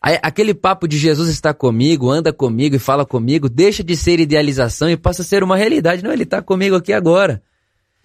Aquele 0.00 0.54
papo 0.54 0.86
de 0.86 0.96
Jesus 0.96 1.28
está 1.28 1.52
comigo, 1.52 2.08
anda 2.08 2.32
comigo 2.32 2.76
e 2.76 2.78
fala 2.78 3.04
comigo, 3.04 3.48
deixa 3.48 3.82
de 3.82 3.96
ser 3.96 4.20
idealização 4.20 4.88
e 4.88 4.96
passa 4.96 5.22
a 5.22 5.24
ser 5.24 5.42
uma 5.42 5.56
realidade. 5.56 6.04
Não, 6.04 6.12
ele 6.12 6.22
está 6.22 6.40
comigo 6.40 6.76
aqui 6.76 6.92
agora. 6.92 7.42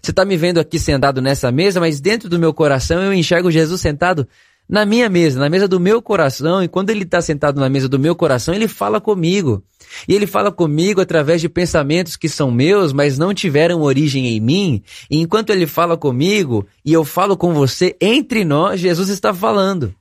Você 0.02 0.10
está 0.10 0.24
me 0.24 0.36
vendo 0.36 0.58
aqui 0.58 0.76
sentado 0.80 1.22
nessa 1.22 1.52
mesa, 1.52 1.78
mas 1.78 2.00
dentro 2.00 2.28
do 2.28 2.36
meu 2.36 2.52
coração 2.52 3.00
eu 3.00 3.14
enxergo 3.14 3.48
Jesus 3.48 3.80
sentado 3.80 4.26
na 4.68 4.84
minha 4.84 5.08
mesa, 5.08 5.38
na 5.38 5.48
mesa 5.48 5.68
do 5.68 5.78
meu 5.78 6.02
coração, 6.02 6.62
e 6.62 6.68
quando 6.68 6.90
ele 6.90 7.04
está 7.04 7.20
sentado 7.20 7.60
na 7.60 7.68
mesa 7.68 7.88
do 7.88 7.98
meu 7.98 8.16
coração, 8.16 8.52
ele 8.52 8.66
fala 8.66 9.00
comigo. 9.00 9.62
E 10.08 10.14
ele 10.14 10.26
fala 10.26 10.50
comigo 10.50 11.00
através 11.00 11.40
de 11.40 11.48
pensamentos 11.48 12.16
que 12.16 12.28
são 12.28 12.50
meus, 12.50 12.92
mas 12.92 13.16
não 13.16 13.32
tiveram 13.32 13.82
origem 13.82 14.26
em 14.26 14.40
mim. 14.40 14.82
E 15.08 15.20
enquanto 15.20 15.50
ele 15.50 15.66
fala 15.66 15.96
comigo 15.96 16.66
e 16.84 16.92
eu 16.92 17.04
falo 17.04 17.36
com 17.36 17.54
você, 17.54 17.96
entre 18.00 18.44
nós, 18.44 18.80
Jesus 18.80 19.08
está 19.08 19.32
falando. 19.32 19.94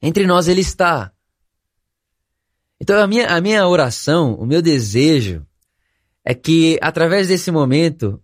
Entre 0.00 0.26
nós 0.26 0.48
ele 0.48 0.62
está. 0.62 1.12
Então 2.80 2.98
a 2.98 3.06
minha, 3.06 3.26
a 3.26 3.40
minha 3.40 3.68
oração, 3.68 4.34
o 4.34 4.46
meu 4.46 4.62
desejo, 4.62 5.44
é 6.24 6.34
que 6.34 6.78
através 6.80 7.28
desse 7.28 7.50
momento 7.50 8.20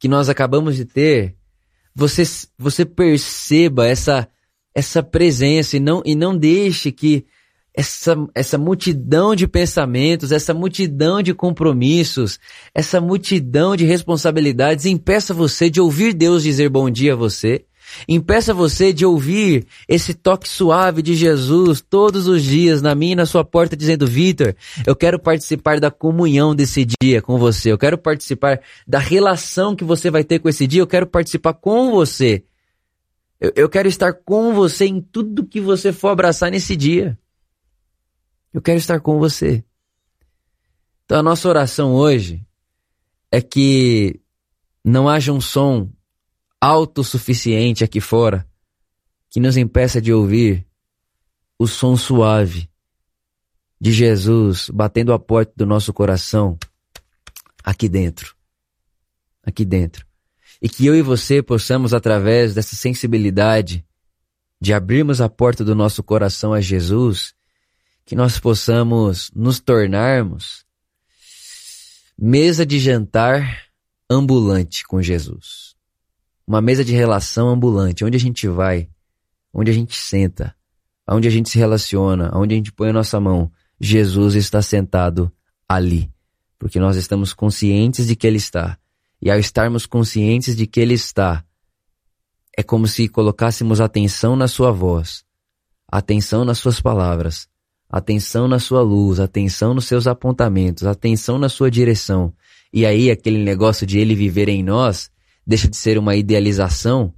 que 0.00 0.08
nós 0.08 0.28
acabamos 0.28 0.74
de 0.74 0.84
ter, 0.84 1.36
você, 1.94 2.22
você 2.58 2.84
perceba 2.84 3.86
essa, 3.86 4.28
essa 4.74 5.02
presença 5.02 5.76
e 5.76 5.80
não, 5.80 6.02
e 6.04 6.14
não 6.14 6.36
deixe 6.36 6.90
que 6.90 7.24
essa, 7.74 8.16
essa 8.34 8.58
multidão 8.58 9.34
de 9.34 9.46
pensamentos, 9.48 10.30
essa 10.30 10.52
multidão 10.52 11.22
de 11.22 11.32
compromissos, 11.32 12.38
essa 12.74 13.00
multidão 13.00 13.74
de 13.74 13.84
responsabilidades 13.84 14.84
impeça 14.84 15.32
você 15.32 15.70
de 15.70 15.80
ouvir 15.80 16.12
Deus 16.12 16.42
dizer 16.42 16.68
bom 16.68 16.90
dia 16.90 17.14
a 17.14 17.16
você, 17.16 17.64
impeça 18.08 18.54
você 18.54 18.92
de 18.92 19.04
ouvir 19.04 19.66
esse 19.88 20.14
toque 20.14 20.48
suave 20.48 21.02
de 21.02 21.14
Jesus 21.14 21.80
todos 21.80 22.26
os 22.26 22.42
dias 22.42 22.82
na 22.82 22.94
minha 22.94 23.12
e 23.12 23.16
na 23.16 23.26
sua 23.26 23.44
porta 23.44 23.76
dizendo, 23.76 24.06
Vitor, 24.06 24.54
eu 24.86 24.96
quero 24.96 25.18
participar 25.18 25.80
da 25.80 25.90
comunhão 25.90 26.54
desse 26.54 26.86
dia 27.00 27.22
com 27.22 27.38
você, 27.38 27.72
eu 27.72 27.78
quero 27.78 27.98
participar 27.98 28.60
da 28.86 28.98
relação 28.98 29.76
que 29.76 29.84
você 29.84 30.10
vai 30.10 30.24
ter 30.24 30.38
com 30.38 30.48
esse 30.48 30.66
dia, 30.66 30.80
eu 30.80 30.86
quero 30.86 31.06
participar 31.06 31.54
com 31.54 31.90
você. 31.90 32.44
Eu, 33.40 33.52
eu 33.56 33.68
quero 33.68 33.88
estar 33.88 34.12
com 34.12 34.54
você 34.54 34.86
em 34.86 35.00
tudo 35.00 35.46
que 35.46 35.60
você 35.60 35.92
for 35.92 36.08
abraçar 36.10 36.50
nesse 36.50 36.76
dia. 36.76 37.18
Eu 38.52 38.62
quero 38.62 38.78
estar 38.78 39.00
com 39.00 39.18
você. 39.18 39.64
Então 41.04 41.18
a 41.18 41.22
nossa 41.22 41.48
oração 41.48 41.92
hoje 41.92 42.46
é 43.30 43.40
que 43.40 44.20
não 44.84 45.08
haja 45.08 45.32
um 45.32 45.40
som 45.40 45.90
autossuficiente 46.62 47.82
aqui 47.82 48.00
fora 48.00 48.46
que 49.28 49.40
nos 49.40 49.56
impeça 49.56 50.00
de 50.00 50.12
ouvir 50.12 50.64
o 51.58 51.66
som 51.66 51.96
suave 51.96 52.70
de 53.80 53.90
Jesus 53.90 54.70
batendo 54.70 55.12
a 55.12 55.18
porta 55.18 55.52
do 55.56 55.66
nosso 55.66 55.92
coração 55.92 56.56
aqui 57.64 57.88
dentro. 57.88 58.36
Aqui 59.42 59.64
dentro. 59.64 60.06
E 60.60 60.68
que 60.68 60.86
eu 60.86 60.94
e 60.94 61.02
você 61.02 61.42
possamos, 61.42 61.92
através 61.92 62.54
dessa 62.54 62.76
sensibilidade 62.76 63.84
de 64.60 64.72
abrirmos 64.72 65.20
a 65.20 65.28
porta 65.28 65.64
do 65.64 65.74
nosso 65.74 66.00
coração 66.00 66.52
a 66.52 66.60
Jesus, 66.60 67.34
que 68.04 68.14
nós 68.14 68.38
possamos 68.38 69.32
nos 69.34 69.58
tornarmos 69.58 70.64
mesa 72.16 72.64
de 72.64 72.78
jantar 72.78 73.66
ambulante 74.08 74.86
com 74.86 75.02
Jesus. 75.02 75.71
Uma 76.46 76.60
mesa 76.60 76.84
de 76.84 76.92
relação 76.92 77.48
ambulante, 77.48 78.04
onde 78.04 78.16
a 78.16 78.20
gente 78.20 78.48
vai, 78.48 78.88
onde 79.52 79.70
a 79.70 79.74
gente 79.74 79.96
senta, 79.96 80.54
onde 81.08 81.28
a 81.28 81.30
gente 81.30 81.48
se 81.48 81.58
relaciona, 81.58 82.30
onde 82.34 82.54
a 82.54 82.56
gente 82.56 82.72
põe 82.72 82.90
a 82.90 82.92
nossa 82.92 83.20
mão. 83.20 83.50
Jesus 83.80 84.34
está 84.34 84.62
sentado 84.62 85.30
ali, 85.68 86.10
porque 86.58 86.78
nós 86.78 86.96
estamos 86.96 87.32
conscientes 87.32 88.06
de 88.06 88.16
que 88.16 88.26
Ele 88.26 88.36
está. 88.36 88.78
E 89.20 89.30
ao 89.30 89.38
estarmos 89.38 89.86
conscientes 89.86 90.56
de 90.56 90.66
que 90.66 90.80
Ele 90.80 90.94
está, 90.94 91.44
é 92.56 92.62
como 92.62 92.86
se 92.86 93.08
colocássemos 93.08 93.80
atenção 93.80 94.36
na 94.36 94.48
Sua 94.48 94.72
voz, 94.72 95.24
atenção 95.88 96.44
nas 96.44 96.58
Suas 96.58 96.80
palavras, 96.80 97.48
atenção 97.88 98.48
na 98.48 98.58
Sua 98.58 98.82
luz, 98.82 99.20
atenção 99.20 99.74
nos 99.74 99.84
seus 99.84 100.06
apontamentos, 100.06 100.84
atenção 100.84 101.38
na 101.38 101.48
Sua 101.48 101.70
direção. 101.70 102.32
E 102.72 102.86
aí 102.86 103.10
aquele 103.10 103.44
negócio 103.44 103.86
de 103.86 103.98
Ele 103.98 104.14
viver 104.14 104.48
em 104.48 104.62
nós 104.62 105.10
deixa 105.46 105.68
de 105.68 105.76
ser 105.76 105.98
uma 105.98 106.14
idealização 106.14 107.14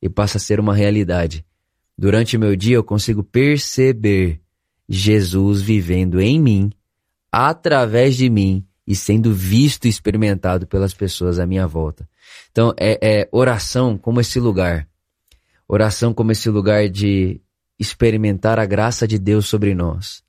e 0.00 0.08
passa 0.08 0.38
a 0.38 0.40
ser 0.40 0.60
uma 0.60 0.74
realidade. 0.74 1.44
Durante 1.96 2.36
o 2.36 2.40
meu 2.40 2.54
dia 2.54 2.76
eu 2.76 2.84
consigo 2.84 3.22
perceber 3.22 4.40
Jesus 4.88 5.62
vivendo 5.62 6.20
em 6.20 6.40
mim, 6.40 6.70
através 7.32 8.16
de 8.16 8.28
mim 8.30 8.66
e 8.86 8.94
sendo 8.94 9.32
visto 9.32 9.86
e 9.86 9.88
experimentado 9.88 10.66
pelas 10.66 10.94
pessoas 10.94 11.38
à 11.38 11.46
minha 11.46 11.66
volta. 11.66 12.08
Então, 12.52 12.72
é, 12.78 12.98
é 13.02 13.28
oração 13.32 13.98
como 13.98 14.20
esse 14.20 14.38
lugar. 14.38 14.88
Oração 15.66 16.14
como 16.14 16.30
esse 16.30 16.48
lugar 16.48 16.88
de 16.88 17.40
experimentar 17.78 18.58
a 18.58 18.64
graça 18.64 19.06
de 19.06 19.18
Deus 19.18 19.46
sobre 19.46 19.74
nós. 19.74 20.22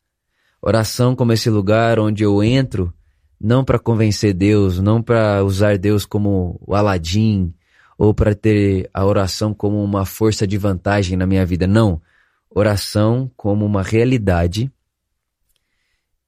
Oração 0.61 1.15
como 1.15 1.33
esse 1.33 1.49
lugar 1.49 1.99
onde 1.99 2.23
eu 2.23 2.43
entro 2.43 2.91
não 3.39 3.63
para 3.63 3.79
convencer 3.79 4.33
Deus, 4.33 4.79
não 4.79 5.01
para 5.01 5.43
usar 5.43 5.77
Deus 5.77 6.05
como 6.05 6.59
o 6.65 6.75
Aladim 6.75 7.53
ou 7.97 8.13
para 8.13 8.35
ter 8.35 8.89
a 8.93 9.05
oração 9.05 9.53
como 9.53 9.83
uma 9.83 10.05
força 10.05 10.45
de 10.45 10.57
vantagem 10.57 11.17
na 11.17 11.25
minha 11.25 11.45
vida. 11.45 11.65
Não. 11.67 12.01
Oração 12.49 13.31
como 13.35 13.65
uma 13.65 13.83
realidade 13.83 14.71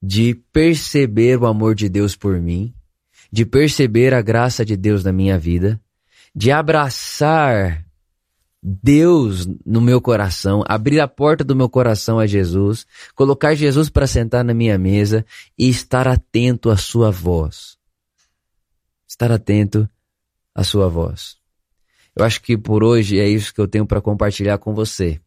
de 0.02 0.36
perceber 0.52 1.38
o 1.38 1.46
amor 1.46 1.76
de 1.76 1.90
Deus 1.90 2.16
por 2.16 2.40
mim, 2.40 2.74
de 3.32 3.46
perceber 3.46 4.14
a 4.14 4.22
graça 4.22 4.64
de 4.64 4.78
Deus 4.78 5.04
na 5.04 5.12
minha 5.12 5.38
vida, 5.38 5.80
de 6.34 6.52
abraçar 6.52 7.86
Deus 8.62 9.48
no 9.66 9.80
meu 9.80 10.02
coração, 10.02 10.64
abrir 10.68 11.00
a 11.00 11.08
porta 11.08 11.44
do 11.44 11.56
meu 11.56 11.70
coração 11.70 12.20
a 12.20 12.28
Jesus, 12.28 12.86
colocar 13.16 13.56
Jesus 13.56 13.90
para 13.90 14.06
sentar 14.06 14.44
na 14.44 14.54
minha 14.54 14.78
mesa 14.78 15.26
e 15.58 15.70
estar 15.70 16.08
atento 16.08 16.70
à 16.70 16.76
sua 16.76 17.10
voz. 17.10 17.78
Estar 19.08 19.32
atento 19.32 19.90
à 20.54 20.64
sua 20.64 20.90
voz. 20.90 21.38
Eu 22.16 22.26
acho 22.26 22.42
que 22.42 22.58
por 22.58 22.84
hoje 22.84 23.18
é 23.18 23.28
isso 23.30 23.54
que 23.54 23.62
eu 23.62 23.68
tenho 23.68 23.86
para 23.86 24.02
compartilhar 24.02 24.58
com 24.58 24.74
você. 24.74 25.22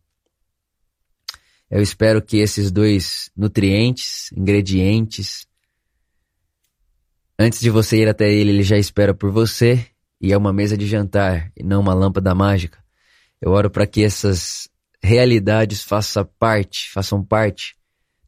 Eu 1.71 1.81
espero 1.81 2.21
que 2.21 2.37
esses 2.37 2.71
dois 2.71 3.31
nutrientes, 3.35 4.31
ingredientes, 4.33 5.47
antes 7.39 7.61
de 7.61 7.71
você 7.71 8.03
ir 8.03 8.09
até 8.09 8.31
ele, 8.31 8.51
ele 8.51 8.63
já 8.63 8.77
espera 8.77 9.15
por 9.15 9.31
você 9.31 9.87
e 10.21 10.35
é 10.35 10.37
uma 10.37 10.53
mesa 10.53 10.77
de 10.77 10.87
jantar 10.87 11.51
e 11.57 11.63
não 11.63 11.81
uma 11.81 11.95
lâmpada 11.95 12.35
mágica. 12.35 12.82
Eu 13.43 13.51
oro 13.51 13.69
para 13.69 13.89
que 13.89 14.05
essas 14.05 14.69
realidades 15.03 15.83
façam 15.83 16.25
parte, 16.39 16.89
façam 16.93 17.25
parte 17.25 17.77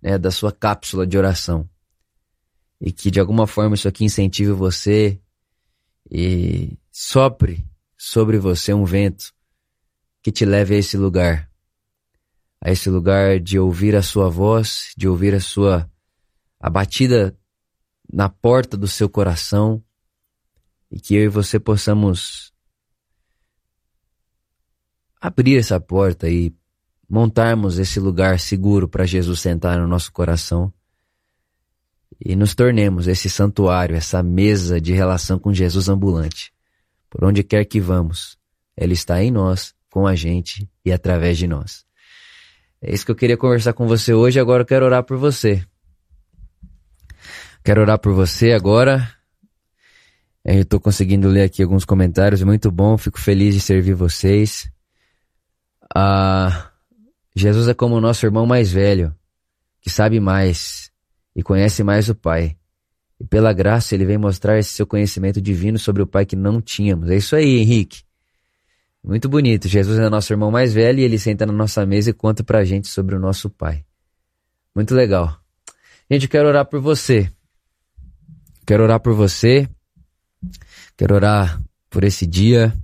né, 0.02 0.18
da 0.18 0.32
sua 0.32 0.50
cápsula 0.50 1.06
de 1.06 1.16
oração. 1.16 1.70
E 2.80 2.90
que 2.90 3.12
de 3.12 3.20
alguma 3.20 3.46
forma 3.46 3.76
isso 3.76 3.86
aqui 3.86 4.04
incentive 4.04 4.50
você 4.50 5.20
e 6.10 6.76
sopre 6.90 7.64
sobre 7.96 8.38
você 8.38 8.74
um 8.74 8.84
vento 8.84 9.32
que 10.20 10.32
te 10.32 10.44
leve 10.44 10.74
a 10.74 10.78
esse 10.78 10.96
lugar. 10.96 11.48
A 12.60 12.72
esse 12.72 12.90
lugar 12.90 13.38
de 13.38 13.56
ouvir 13.56 13.94
a 13.94 14.02
sua 14.02 14.28
voz, 14.28 14.92
de 14.96 15.06
ouvir 15.06 15.32
a 15.32 15.40
sua 15.40 15.88
a 16.58 16.68
batida 16.68 17.38
na 18.12 18.28
porta 18.28 18.76
do 18.76 18.88
seu 18.88 19.08
coração. 19.08 19.80
E 20.90 20.98
que 20.98 21.14
eu 21.14 21.22
e 21.22 21.28
você 21.28 21.60
possamos 21.60 22.53
abrir 25.24 25.56
essa 25.56 25.80
porta 25.80 26.28
e 26.28 26.52
montarmos 27.08 27.78
esse 27.78 27.98
lugar 27.98 28.38
seguro 28.38 28.86
para 28.86 29.06
Jesus 29.06 29.40
sentar 29.40 29.78
no 29.78 29.88
nosso 29.88 30.12
coração 30.12 30.70
e 32.22 32.36
nos 32.36 32.54
tornemos 32.54 33.08
esse 33.08 33.30
santuário, 33.30 33.96
essa 33.96 34.22
mesa 34.22 34.78
de 34.78 34.92
relação 34.92 35.38
com 35.38 35.50
Jesus 35.50 35.88
ambulante. 35.88 36.52
Por 37.08 37.24
onde 37.24 37.42
quer 37.42 37.64
que 37.64 37.80
vamos, 37.80 38.36
Ele 38.76 38.92
está 38.92 39.22
em 39.22 39.30
nós, 39.30 39.74
com 39.88 40.06
a 40.06 40.14
gente 40.14 40.68
e 40.84 40.92
através 40.92 41.38
de 41.38 41.46
nós. 41.46 41.86
É 42.82 42.92
isso 42.92 43.06
que 43.06 43.10
eu 43.10 43.16
queria 43.16 43.38
conversar 43.38 43.72
com 43.72 43.86
você 43.86 44.12
hoje. 44.12 44.38
Agora 44.38 44.60
eu 44.60 44.66
quero 44.66 44.84
orar 44.84 45.04
por 45.04 45.16
você. 45.16 45.64
Quero 47.64 47.80
orar 47.80 47.98
por 47.98 48.12
você 48.12 48.52
agora. 48.52 49.10
Eu 50.44 50.60
estou 50.60 50.78
conseguindo 50.78 51.28
ler 51.28 51.44
aqui 51.44 51.62
alguns 51.62 51.86
comentários, 51.86 52.42
muito 52.42 52.70
bom. 52.70 52.98
Fico 52.98 53.18
feliz 53.18 53.54
de 53.54 53.60
servir 53.60 53.94
vocês. 53.94 54.73
Ah, 55.94 56.70
Jesus 57.36 57.68
é 57.68 57.74
como 57.74 57.94
o 57.94 58.00
nosso 58.00 58.26
irmão 58.26 58.46
mais 58.46 58.72
velho, 58.72 59.14
que 59.80 59.88
sabe 59.88 60.18
mais 60.18 60.90
e 61.34 61.42
conhece 61.42 61.84
mais 61.84 62.08
o 62.08 62.14
Pai. 62.14 62.56
E 63.20 63.24
pela 63.24 63.52
graça 63.52 63.94
ele 63.94 64.04
vem 64.04 64.18
mostrar 64.18 64.58
esse 64.58 64.70
seu 64.70 64.86
conhecimento 64.86 65.40
divino 65.40 65.78
sobre 65.78 66.02
o 66.02 66.06
Pai 66.06 66.26
que 66.26 66.34
não 66.34 66.60
tínhamos. 66.60 67.08
É 67.10 67.16
isso 67.16 67.36
aí, 67.36 67.58
Henrique. 67.58 68.02
Muito 69.02 69.28
bonito. 69.28 69.68
Jesus 69.68 69.98
é 69.98 70.08
nosso 70.08 70.32
irmão 70.32 70.50
mais 70.50 70.72
velho 70.72 70.98
e 70.98 71.02
ele 71.02 71.18
senta 71.18 71.46
na 71.46 71.52
nossa 71.52 71.84
mesa 71.86 72.10
e 72.10 72.14
conta 72.14 72.42
pra 72.42 72.64
gente 72.64 72.88
sobre 72.88 73.14
o 73.14 73.20
nosso 73.20 73.48
Pai. 73.48 73.84
Muito 74.74 74.94
legal. 74.94 75.38
Gente, 76.10 76.24
eu 76.24 76.28
quero 76.28 76.48
orar 76.48 76.66
por 76.66 76.80
você. 76.80 77.30
Quero 78.66 78.82
orar 78.82 78.98
por 78.98 79.14
você. 79.14 79.68
Quero 80.96 81.14
orar 81.14 81.62
por 81.90 82.02
esse 82.02 82.26
dia. 82.26 82.74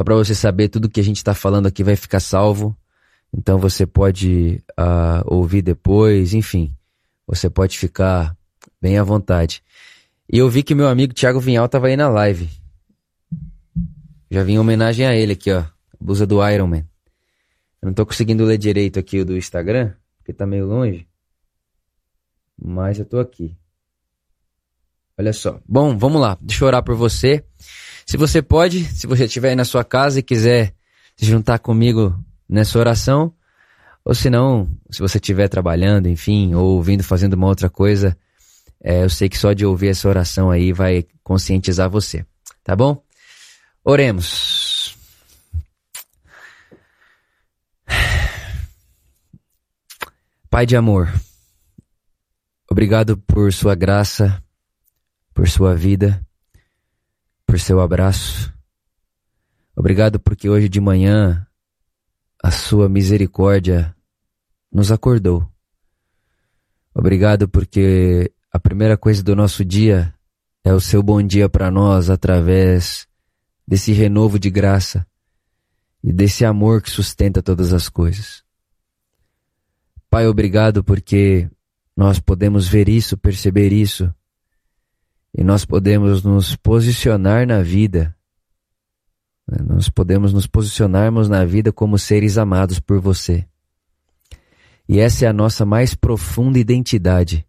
Só 0.00 0.04
para 0.04 0.14
você 0.14 0.34
saber, 0.34 0.70
tudo 0.70 0.88
que 0.88 0.98
a 0.98 1.04
gente 1.04 1.18
está 1.18 1.34
falando 1.34 1.66
aqui 1.66 1.84
vai 1.84 1.94
ficar 1.94 2.20
salvo. 2.20 2.74
Então 3.36 3.58
você 3.58 3.84
pode 3.84 4.64
uh, 4.70 5.22
ouvir 5.26 5.60
depois, 5.60 6.32
enfim. 6.32 6.74
Você 7.26 7.50
pode 7.50 7.78
ficar 7.78 8.34
bem 8.80 8.96
à 8.96 9.02
vontade. 9.02 9.62
E 10.32 10.38
eu 10.38 10.48
vi 10.48 10.62
que 10.62 10.74
meu 10.74 10.88
amigo 10.88 11.12
Thiago 11.12 11.38
Vinhal 11.38 11.66
estava 11.66 11.88
aí 11.88 11.98
na 11.98 12.08
live. 12.08 12.48
Já 14.30 14.42
vim 14.42 14.54
em 14.54 14.58
homenagem 14.58 15.04
a 15.04 15.14
ele 15.14 15.34
aqui, 15.34 15.52
ó. 15.52 15.64
Blusa 16.00 16.26
do 16.26 16.42
Iron 16.48 16.66
Man. 16.66 16.86
Eu 17.82 17.88
não 17.88 17.92
tô 17.92 18.06
conseguindo 18.06 18.46
ler 18.46 18.56
direito 18.56 18.98
aqui 18.98 19.20
o 19.20 19.24
do 19.26 19.36
Instagram, 19.36 19.92
porque 20.16 20.32
tá 20.32 20.46
meio 20.46 20.64
longe. 20.64 21.06
Mas 22.58 22.98
eu 22.98 23.04
tô 23.04 23.18
aqui. 23.18 23.54
Olha 25.18 25.34
só. 25.34 25.60
Bom, 25.68 25.98
vamos 25.98 26.22
lá. 26.22 26.38
Deixa 26.40 26.64
eu 26.64 26.68
orar 26.68 26.82
por 26.82 26.94
você. 26.94 27.44
Se 28.10 28.16
você 28.16 28.42
pode, 28.42 28.86
se 28.86 29.06
você 29.06 29.26
estiver 29.26 29.50
aí 29.50 29.54
na 29.54 29.64
sua 29.64 29.84
casa 29.84 30.18
e 30.18 30.22
quiser 30.24 30.74
se 31.16 31.24
juntar 31.24 31.60
comigo 31.60 32.12
nessa 32.48 32.76
oração, 32.76 33.32
ou 34.04 34.16
se 34.16 34.28
não, 34.28 34.68
se 34.90 34.98
você 34.98 35.18
estiver 35.18 35.46
trabalhando, 35.46 36.08
enfim, 36.08 36.52
ou 36.52 36.74
ouvindo, 36.74 37.04
fazendo 37.04 37.34
uma 37.34 37.46
outra 37.46 37.70
coisa, 37.70 38.18
é, 38.82 39.04
eu 39.04 39.08
sei 39.08 39.28
que 39.28 39.38
só 39.38 39.52
de 39.52 39.64
ouvir 39.64 39.90
essa 39.90 40.08
oração 40.08 40.50
aí 40.50 40.72
vai 40.72 41.06
conscientizar 41.22 41.88
você. 41.88 42.26
Tá 42.64 42.74
bom? 42.74 43.00
Oremos. 43.84 44.96
Pai 50.50 50.66
de 50.66 50.74
amor, 50.74 51.08
obrigado 52.68 53.16
por 53.18 53.52
sua 53.52 53.76
graça, 53.76 54.42
por 55.32 55.48
sua 55.48 55.76
vida, 55.76 56.20
por 57.50 57.58
seu 57.58 57.80
abraço. 57.80 58.54
Obrigado 59.74 60.20
porque 60.20 60.48
hoje 60.48 60.68
de 60.68 60.80
manhã 60.80 61.44
a 62.40 62.48
sua 62.52 62.88
misericórdia 62.88 63.92
nos 64.70 64.92
acordou. 64.92 65.50
Obrigado 66.94 67.48
porque 67.48 68.32
a 68.52 68.60
primeira 68.60 68.96
coisa 68.96 69.20
do 69.20 69.34
nosso 69.34 69.64
dia 69.64 70.14
é 70.62 70.72
o 70.72 70.80
seu 70.80 71.02
bom 71.02 71.20
dia 71.20 71.48
para 71.48 71.72
nós 71.72 72.08
através 72.08 73.08
desse 73.66 73.90
renovo 73.90 74.38
de 74.38 74.48
graça 74.48 75.04
e 76.04 76.12
desse 76.12 76.44
amor 76.44 76.80
que 76.80 76.88
sustenta 76.88 77.42
todas 77.42 77.72
as 77.72 77.88
coisas. 77.88 78.44
Pai, 80.08 80.28
obrigado 80.28 80.84
porque 80.84 81.50
nós 81.96 82.20
podemos 82.20 82.68
ver 82.68 82.88
isso, 82.88 83.18
perceber 83.18 83.72
isso, 83.72 84.14
e 85.34 85.44
nós 85.44 85.64
podemos 85.64 86.22
nos 86.22 86.56
posicionar 86.56 87.46
na 87.46 87.62
vida. 87.62 88.14
Né? 89.46 89.58
Nós 89.66 89.88
podemos 89.88 90.32
nos 90.32 90.46
posicionarmos 90.46 91.28
na 91.28 91.44
vida 91.44 91.72
como 91.72 91.98
seres 91.98 92.36
amados 92.36 92.80
por 92.80 93.00
você. 93.00 93.46
E 94.88 94.98
essa 94.98 95.24
é 95.24 95.28
a 95.28 95.32
nossa 95.32 95.64
mais 95.64 95.94
profunda 95.94 96.58
identidade. 96.58 97.46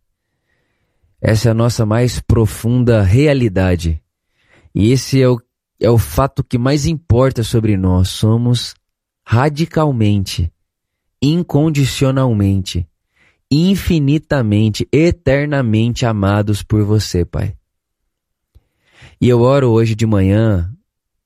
Essa 1.20 1.50
é 1.50 1.52
a 1.52 1.56
nossa 1.56 1.86
mais 1.86 2.20
profunda 2.20 3.02
realidade. 3.02 4.02
E 4.74 4.92
esse 4.92 5.22
é 5.22 5.28
o, 5.28 5.42
é 5.80 5.90
o 5.90 5.98
fato 5.98 6.44
que 6.44 6.58
mais 6.58 6.86
importa 6.86 7.44
sobre 7.44 7.76
nós. 7.78 8.10
Somos 8.10 8.76
radicalmente, 9.26 10.52
incondicionalmente, 11.22 12.88
infinitamente, 13.50 14.88
eternamente 14.92 16.06
amados 16.06 16.64
por 16.64 16.84
você, 16.84 17.26
Pai. 17.26 17.56
E 19.20 19.30
eu 19.30 19.42
oro 19.42 19.70
hoje 19.70 19.96
de 19.96 20.06
manhã, 20.06 20.72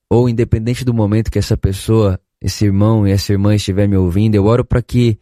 ou 0.08 0.28
independente 0.28 0.84
do 0.84 0.94
momento 0.94 1.30
que 1.30 1.38
essa 1.38 1.56
pessoa, 1.56 2.20
esse 2.40 2.64
irmão 2.64 3.06
e 3.06 3.10
essa 3.10 3.32
irmã 3.32 3.54
estiver 3.54 3.88
me 3.88 3.96
ouvindo, 3.96 4.34
eu 4.34 4.44
oro 4.44 4.64
para 4.64 4.82
que 4.82 5.18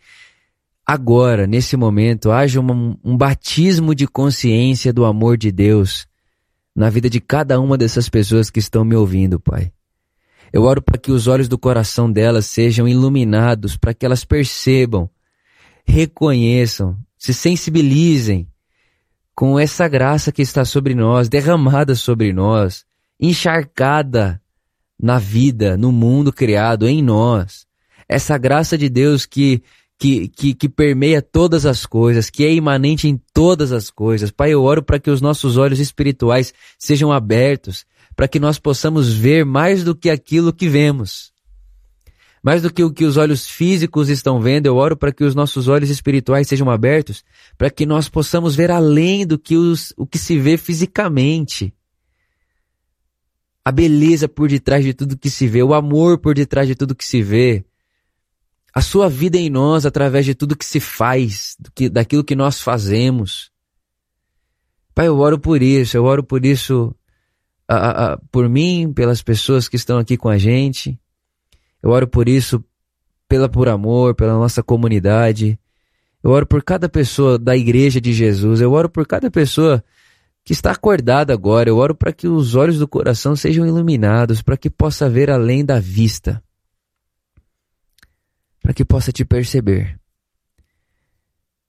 agora, 0.87 1.47
nesse 1.47 1.77
momento, 1.77 2.31
haja 2.31 2.61
um, 2.61 2.97
um 3.03 3.17
batismo 3.17 3.95
de 3.95 4.07
consciência 4.07 4.93
do 4.93 5.05
amor 5.05 5.37
de 5.37 5.51
Deus 5.51 6.07
na 6.75 6.91
vida 6.91 7.09
de 7.09 7.21
cada 7.21 7.61
uma 7.61 7.79
dessas 7.79 8.09
pessoas 8.09 8.51
que 8.51 8.59
estão 8.59 8.85
me 8.85 8.97
ouvindo, 8.97 9.39
Pai. 9.39 9.73
Eu 10.53 10.63
oro 10.63 10.83
para 10.83 10.99
que 10.99 11.11
os 11.11 11.27
olhos 11.27 11.49
do 11.49 11.59
coração 11.59 12.11
delas 12.11 12.47
sejam 12.47 12.87
iluminados, 12.87 13.77
para 13.77 13.95
que 13.95 14.05
elas 14.05 14.25
percebam, 14.25 15.09
reconheçam, 15.85 16.97
se 17.19 17.33
sensibilizem 17.35 18.49
com 19.35 19.59
essa 19.59 19.89
graça 19.89 20.31
que 20.31 20.43
está 20.43 20.65
sobre 20.65 20.95
nós, 20.95 21.29
derramada 21.29 21.95
sobre 21.95 22.33
nós, 22.33 22.85
encharcada 23.19 24.41
na 25.01 25.19
vida, 25.19 25.77
no 25.77 25.91
mundo 25.91 26.33
criado 26.33 26.89
em 26.89 27.03
nós. 27.03 27.67
Essa 28.09 28.39
graça 28.39 28.79
de 28.79 28.89
Deus 28.89 29.27
que 29.27 29.63
que, 29.99 30.29
que, 30.29 30.55
que 30.55 30.69
permeia 30.69 31.23
todas 31.23 31.65
as 31.65 31.87
coisas, 31.87 32.29
que 32.29 32.45
é 32.45 32.53
imanente 32.53 33.09
em 33.09 33.21
todas 33.33 33.73
as 33.73 33.91
coisas. 33.91 34.31
Pai, 34.31 34.53
eu 34.53 34.63
oro 34.63 34.83
para 34.83 34.99
que 34.99 35.11
os 35.11 35.21
nossos 35.21 35.57
olhos 35.57 35.79
espirituais 35.79 36.53
sejam 36.79 37.13
abertos, 37.13 37.87
para 38.17 38.29
que 38.29 38.41
nós 38.41 38.59
possamos 38.59 39.13
ver 39.13 39.45
mais 39.45 39.85
do 39.85 39.95
que 39.95 40.11
aquilo 40.11 40.53
que 40.53 40.69
vemos. 40.69 41.33
Mais 42.45 42.61
do 42.61 42.71
que 42.71 42.85
o 42.85 42.93
que 42.93 43.07
os 43.07 43.17
olhos 43.17 43.49
físicos 43.49 44.11
estão 44.11 44.39
vendo, 44.39 44.67
eu 44.67 44.77
oro 44.77 44.99
para 44.99 45.11
que 45.11 45.25
os 45.25 45.35
nossos 45.35 45.67
olhos 45.67 45.89
espirituais 45.89 46.47
sejam 46.47 46.69
abertos, 46.69 47.25
para 47.57 47.71
que 47.71 47.87
nós 47.87 48.07
possamos 48.07 48.55
ver 48.55 48.71
além 48.71 49.27
do 49.27 49.39
que 49.39 49.57
os, 49.57 49.95
o 49.97 50.07
que 50.07 50.19
se 50.19 50.39
vê 50.39 50.59
fisicamente. 50.59 51.73
A 53.65 53.73
beleza 53.73 54.29
por 54.29 54.47
detrás 54.47 54.85
de 54.85 54.93
tudo 54.93 55.17
que 55.17 55.31
se 55.31 55.49
vê, 55.49 55.63
o 55.63 55.73
amor 55.73 56.19
por 56.19 56.35
detrás 56.35 56.69
de 56.69 56.75
tudo 56.75 56.95
que 56.95 57.07
se 57.07 57.23
vê, 57.23 57.65
a 58.75 58.83
sua 58.83 59.09
vida 59.09 59.39
em 59.39 59.49
nós 59.49 59.87
através 59.87 60.27
de 60.27 60.35
tudo 60.35 60.55
que 60.55 60.67
se 60.67 60.81
faz, 60.81 61.57
que, 61.75 61.89
daquilo 61.89 62.23
que 62.23 62.37
nós 62.37 62.61
fazemos. 62.61 63.51
Pai, 64.95 65.07
eu 65.07 65.17
oro 65.19 65.39
por 65.39 65.63
isso, 65.63 65.97
eu 65.97 66.05
oro 66.05 66.23
por 66.23 66.45
isso, 66.45 66.95
a, 67.67 68.13
a, 68.13 68.19
por 68.31 68.51
mim, 68.51 68.93
pelas 68.93 69.23
pessoas 69.23 69.67
que 69.67 69.77
estão 69.77 69.97
aqui 69.97 70.19
com 70.19 70.29
a 70.29 70.37
gente. 70.37 71.01
Eu 71.85 71.91
oro 71.91 72.09
por 72.09 72.29
isso, 72.29 72.65
pela 73.29 73.47
Por 73.47 73.69
Amor, 73.69 74.15
pela 74.15 74.33
nossa 74.33 74.63
comunidade. 74.63 75.59
Eu 76.23 76.31
oro 76.31 76.47
por 76.47 76.63
cada 76.65 76.89
pessoa 76.89 77.39
da 77.39 77.55
Igreja 77.55 78.01
de 78.01 78.15
Jesus. 78.15 78.63
Eu 78.63 78.73
oro 78.73 78.89
por 78.89 79.07
cada 79.07 79.31
pessoa 79.31 79.85
que 80.43 80.55
está 80.55 80.71
acordada 80.71 81.35
agora. 81.35 81.69
Eu 81.69 81.77
oro 81.77 81.95
para 81.95 82.11
que 82.11 82.27
os 82.27 82.55
olhos 82.55 82.79
do 82.79 82.89
coração 82.89 83.37
sejam 83.37 83.67
iluminados, 83.67 84.41
para 84.41 84.57
que 84.57 84.71
possa 84.71 85.11
ver 85.11 85.31
além 85.31 85.63
da 85.63 85.79
vista 85.79 86.43
para 88.65 88.73
que 88.73 88.83
possa 88.83 89.13
te 89.13 89.27
perceber, 89.27 90.01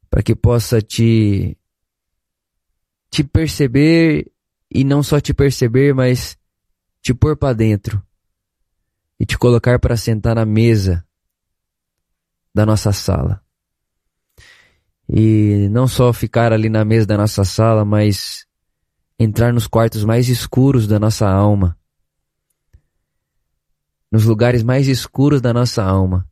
para 0.10 0.24
que 0.24 0.34
possa 0.34 0.82
te 0.82 1.58
te 3.10 3.22
perceber 3.22 4.32
e 4.72 4.86
não 4.86 5.04
só 5.04 5.20
te 5.20 5.34
perceber, 5.34 5.94
mas 5.94 6.38
te 7.02 7.14
pôr 7.14 7.36
para 7.36 7.52
dentro 7.52 8.02
e 9.20 9.26
te 9.26 9.38
colocar 9.38 9.80
para 9.80 9.98
sentar 9.98 10.36
na 10.36 10.46
mesa 10.46 11.06
da 12.54 12.66
nossa 12.66 12.92
sala. 12.92 13.42
E 15.08 15.68
não 15.72 15.88
só 15.88 16.12
ficar 16.12 16.52
ali 16.52 16.70
na 16.70 16.84
mesa 16.84 17.06
da 17.06 17.18
nossa 17.18 17.44
sala, 17.44 17.86
mas 17.86 18.46
entrar 19.20 19.54
nos 19.54 19.68
quartos 19.68 20.04
mais 20.04 20.28
escuros 20.28 20.88
da 20.88 21.00
nossa 21.00 21.30
alma. 21.30 21.78
Nos 24.12 24.26
lugares 24.26 24.64
mais 24.64 24.88
escuros 24.88 25.42
da 25.42 25.54
nossa 25.54 25.84
alma 25.84 26.28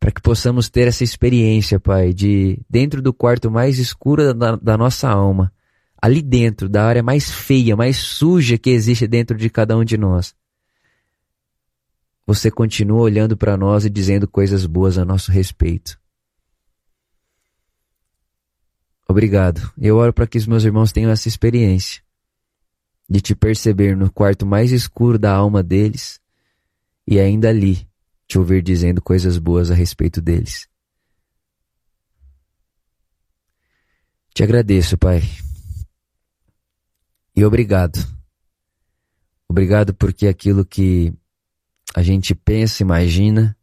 para 0.00 0.10
que 0.10 0.22
possamos 0.22 0.70
ter 0.70 0.88
essa 0.88 1.04
experiência, 1.04 1.78
Pai, 1.78 2.14
de 2.14 2.58
dentro 2.68 3.02
do 3.02 3.12
quarto 3.12 3.50
mais 3.50 3.78
escuro 3.78 4.32
da, 4.32 4.56
da, 4.56 4.78
nossa 4.78 5.10
alma, 5.10 5.52
ali 6.00 6.22
dentro, 6.22 6.70
da 6.70 6.84
área 6.86 7.02
mais 7.02 7.30
feia, 7.30 7.76
mais 7.76 7.98
suja 7.98 8.56
que 8.56 8.70
existe 8.70 9.06
dentro 9.06 9.36
de 9.36 9.50
cada 9.50 9.76
um 9.76 9.84
de 9.84 9.98
nós. 9.98 10.34
Você 12.30 12.48
continua 12.48 13.00
olhando 13.00 13.36
para 13.36 13.56
nós 13.56 13.84
e 13.84 13.90
dizendo 13.90 14.28
coisas 14.28 14.64
boas 14.64 14.96
a 14.96 15.04
nosso 15.04 15.32
respeito. 15.32 16.00
Obrigado. 19.08 19.72
Eu 19.76 19.96
oro 19.96 20.12
para 20.12 20.28
que 20.28 20.38
os 20.38 20.46
meus 20.46 20.62
irmãos 20.62 20.92
tenham 20.92 21.10
essa 21.10 21.26
experiência 21.26 22.00
de 23.08 23.20
te 23.20 23.34
perceber 23.34 23.96
no 23.96 24.12
quarto 24.12 24.46
mais 24.46 24.70
escuro 24.70 25.18
da 25.18 25.34
alma 25.34 25.60
deles 25.60 26.20
e 27.04 27.18
ainda 27.18 27.48
ali 27.48 27.84
te 28.28 28.38
ouvir 28.38 28.62
dizendo 28.62 29.02
coisas 29.02 29.36
boas 29.36 29.68
a 29.68 29.74
respeito 29.74 30.22
deles. 30.22 30.68
Te 34.32 34.44
agradeço, 34.44 34.96
Pai. 34.96 35.20
E 37.34 37.44
obrigado. 37.44 37.98
Obrigado 39.48 39.92
porque 39.92 40.28
aquilo 40.28 40.64
que 40.64 41.12
a 41.94 42.02
gente 42.02 42.34
pensa, 42.34 42.82
imagina, 42.82 43.56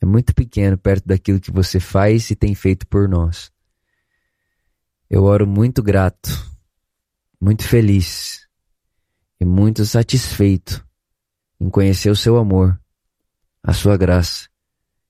é 0.00 0.06
muito 0.06 0.34
pequeno 0.34 0.76
perto 0.76 1.06
daquilo 1.06 1.40
que 1.40 1.50
você 1.50 1.80
faz 1.80 2.30
e 2.30 2.36
tem 2.36 2.54
feito 2.54 2.86
por 2.86 3.08
nós. 3.08 3.52
Eu 5.08 5.24
oro 5.24 5.46
muito 5.46 5.82
grato, 5.82 6.30
muito 7.40 7.64
feliz 7.64 8.46
e 9.40 9.44
muito 9.44 9.84
satisfeito 9.84 10.86
em 11.60 11.70
conhecer 11.70 12.10
o 12.10 12.16
seu 12.16 12.36
amor 12.36 12.78
a 13.62 13.72
sua 13.74 13.98
graça 13.98 14.48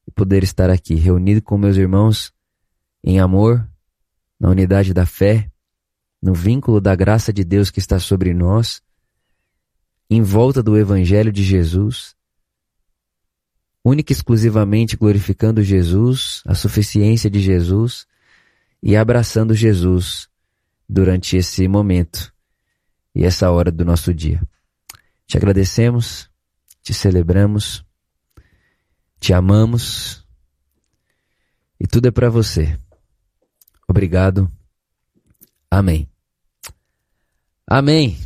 e 0.04 0.10
poder 0.10 0.42
estar 0.42 0.70
aqui 0.70 0.94
reunido 0.94 1.40
com 1.40 1.56
meus 1.56 1.76
irmãos 1.76 2.32
em 3.04 3.20
amor, 3.20 3.64
na 4.40 4.48
unidade 4.48 4.92
da 4.92 5.06
fé, 5.06 5.48
no 6.20 6.34
vínculo 6.34 6.80
da 6.80 6.96
graça 6.96 7.32
de 7.32 7.44
Deus 7.44 7.70
que 7.70 7.78
está 7.78 8.00
sobre 8.00 8.34
nós, 8.34 8.82
em 10.10 10.22
volta 10.22 10.60
do 10.60 10.76
Evangelho 10.76 11.30
de 11.30 11.44
Jesus, 11.44 12.16
única 13.88 14.12
e 14.12 14.14
exclusivamente 14.14 14.96
glorificando 14.96 15.62
Jesus, 15.62 16.42
a 16.46 16.54
suficiência 16.54 17.30
de 17.30 17.40
Jesus 17.40 18.06
e 18.82 18.96
abraçando 18.96 19.54
Jesus 19.54 20.28
durante 20.88 21.36
esse 21.36 21.66
momento 21.66 22.32
e 23.14 23.24
essa 23.24 23.50
hora 23.50 23.70
do 23.70 23.84
nosso 23.84 24.14
dia. 24.14 24.40
Te 25.26 25.36
agradecemos, 25.36 26.30
te 26.82 26.94
celebramos 26.94 27.84
te 29.20 29.32
amamos 29.32 30.24
e 31.78 31.86
tudo 31.86 32.08
é 32.08 32.10
para 32.10 32.30
você. 32.30 32.78
Obrigado. 33.88 34.50
Amém. 35.70 36.08
Amém. 37.66 38.18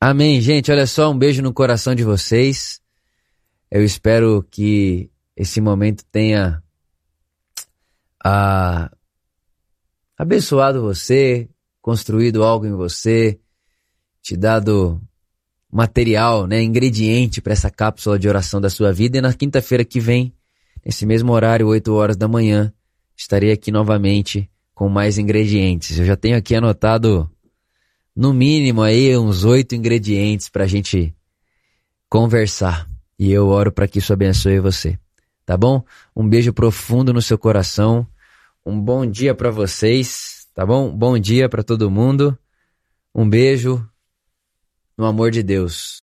Amém, 0.00 0.40
gente. 0.40 0.70
Olha 0.70 0.86
só, 0.86 1.10
um 1.10 1.18
beijo 1.18 1.42
no 1.42 1.52
coração 1.52 1.94
de 1.94 2.04
vocês. 2.04 2.79
Eu 3.70 3.84
espero 3.84 4.44
que 4.50 5.10
esse 5.36 5.60
momento 5.60 6.04
tenha 6.10 6.62
ah, 8.24 8.90
abençoado 10.18 10.82
você, 10.82 11.48
construído 11.80 12.42
algo 12.42 12.66
em 12.66 12.72
você, 12.72 13.38
te 14.20 14.36
dado 14.36 15.00
material, 15.72 16.46
né, 16.46 16.60
ingrediente 16.62 17.40
para 17.40 17.52
essa 17.52 17.70
cápsula 17.70 18.18
de 18.18 18.28
oração 18.28 18.60
da 18.60 18.68
sua 18.68 18.92
vida. 18.92 19.18
E 19.18 19.20
na 19.20 19.32
quinta-feira 19.32 19.84
que 19.84 20.00
vem, 20.00 20.34
nesse 20.84 21.06
mesmo 21.06 21.32
horário, 21.32 21.68
8 21.68 21.92
horas 21.92 22.16
da 22.16 22.26
manhã, 22.26 22.72
estarei 23.16 23.52
aqui 23.52 23.70
novamente 23.70 24.50
com 24.74 24.88
mais 24.88 25.16
ingredientes. 25.16 25.98
Eu 25.98 26.04
já 26.04 26.16
tenho 26.16 26.36
aqui 26.36 26.54
anotado, 26.54 27.30
no 28.16 28.34
mínimo, 28.34 28.82
aí 28.82 29.16
uns 29.16 29.44
oito 29.44 29.74
ingredientes 29.74 30.48
para 30.48 30.64
a 30.64 30.66
gente 30.66 31.14
conversar. 32.08 32.90
E 33.20 33.30
eu 33.30 33.48
oro 33.48 33.70
para 33.70 33.86
que 33.86 33.98
isso 33.98 34.14
abençoe 34.14 34.60
você. 34.60 34.98
Tá 35.44 35.54
bom? 35.54 35.84
Um 36.16 36.26
beijo 36.26 36.54
profundo 36.54 37.12
no 37.12 37.20
seu 37.20 37.36
coração. 37.36 38.06
Um 38.64 38.80
bom 38.80 39.04
dia 39.04 39.34
para 39.34 39.50
vocês, 39.50 40.48
tá 40.54 40.64
bom? 40.64 40.90
Bom 40.90 41.18
dia 41.18 41.46
para 41.46 41.62
todo 41.62 41.90
mundo. 41.90 42.38
Um 43.14 43.28
beijo 43.28 43.86
no 44.96 45.04
amor 45.04 45.30
de 45.30 45.42
Deus. 45.42 45.98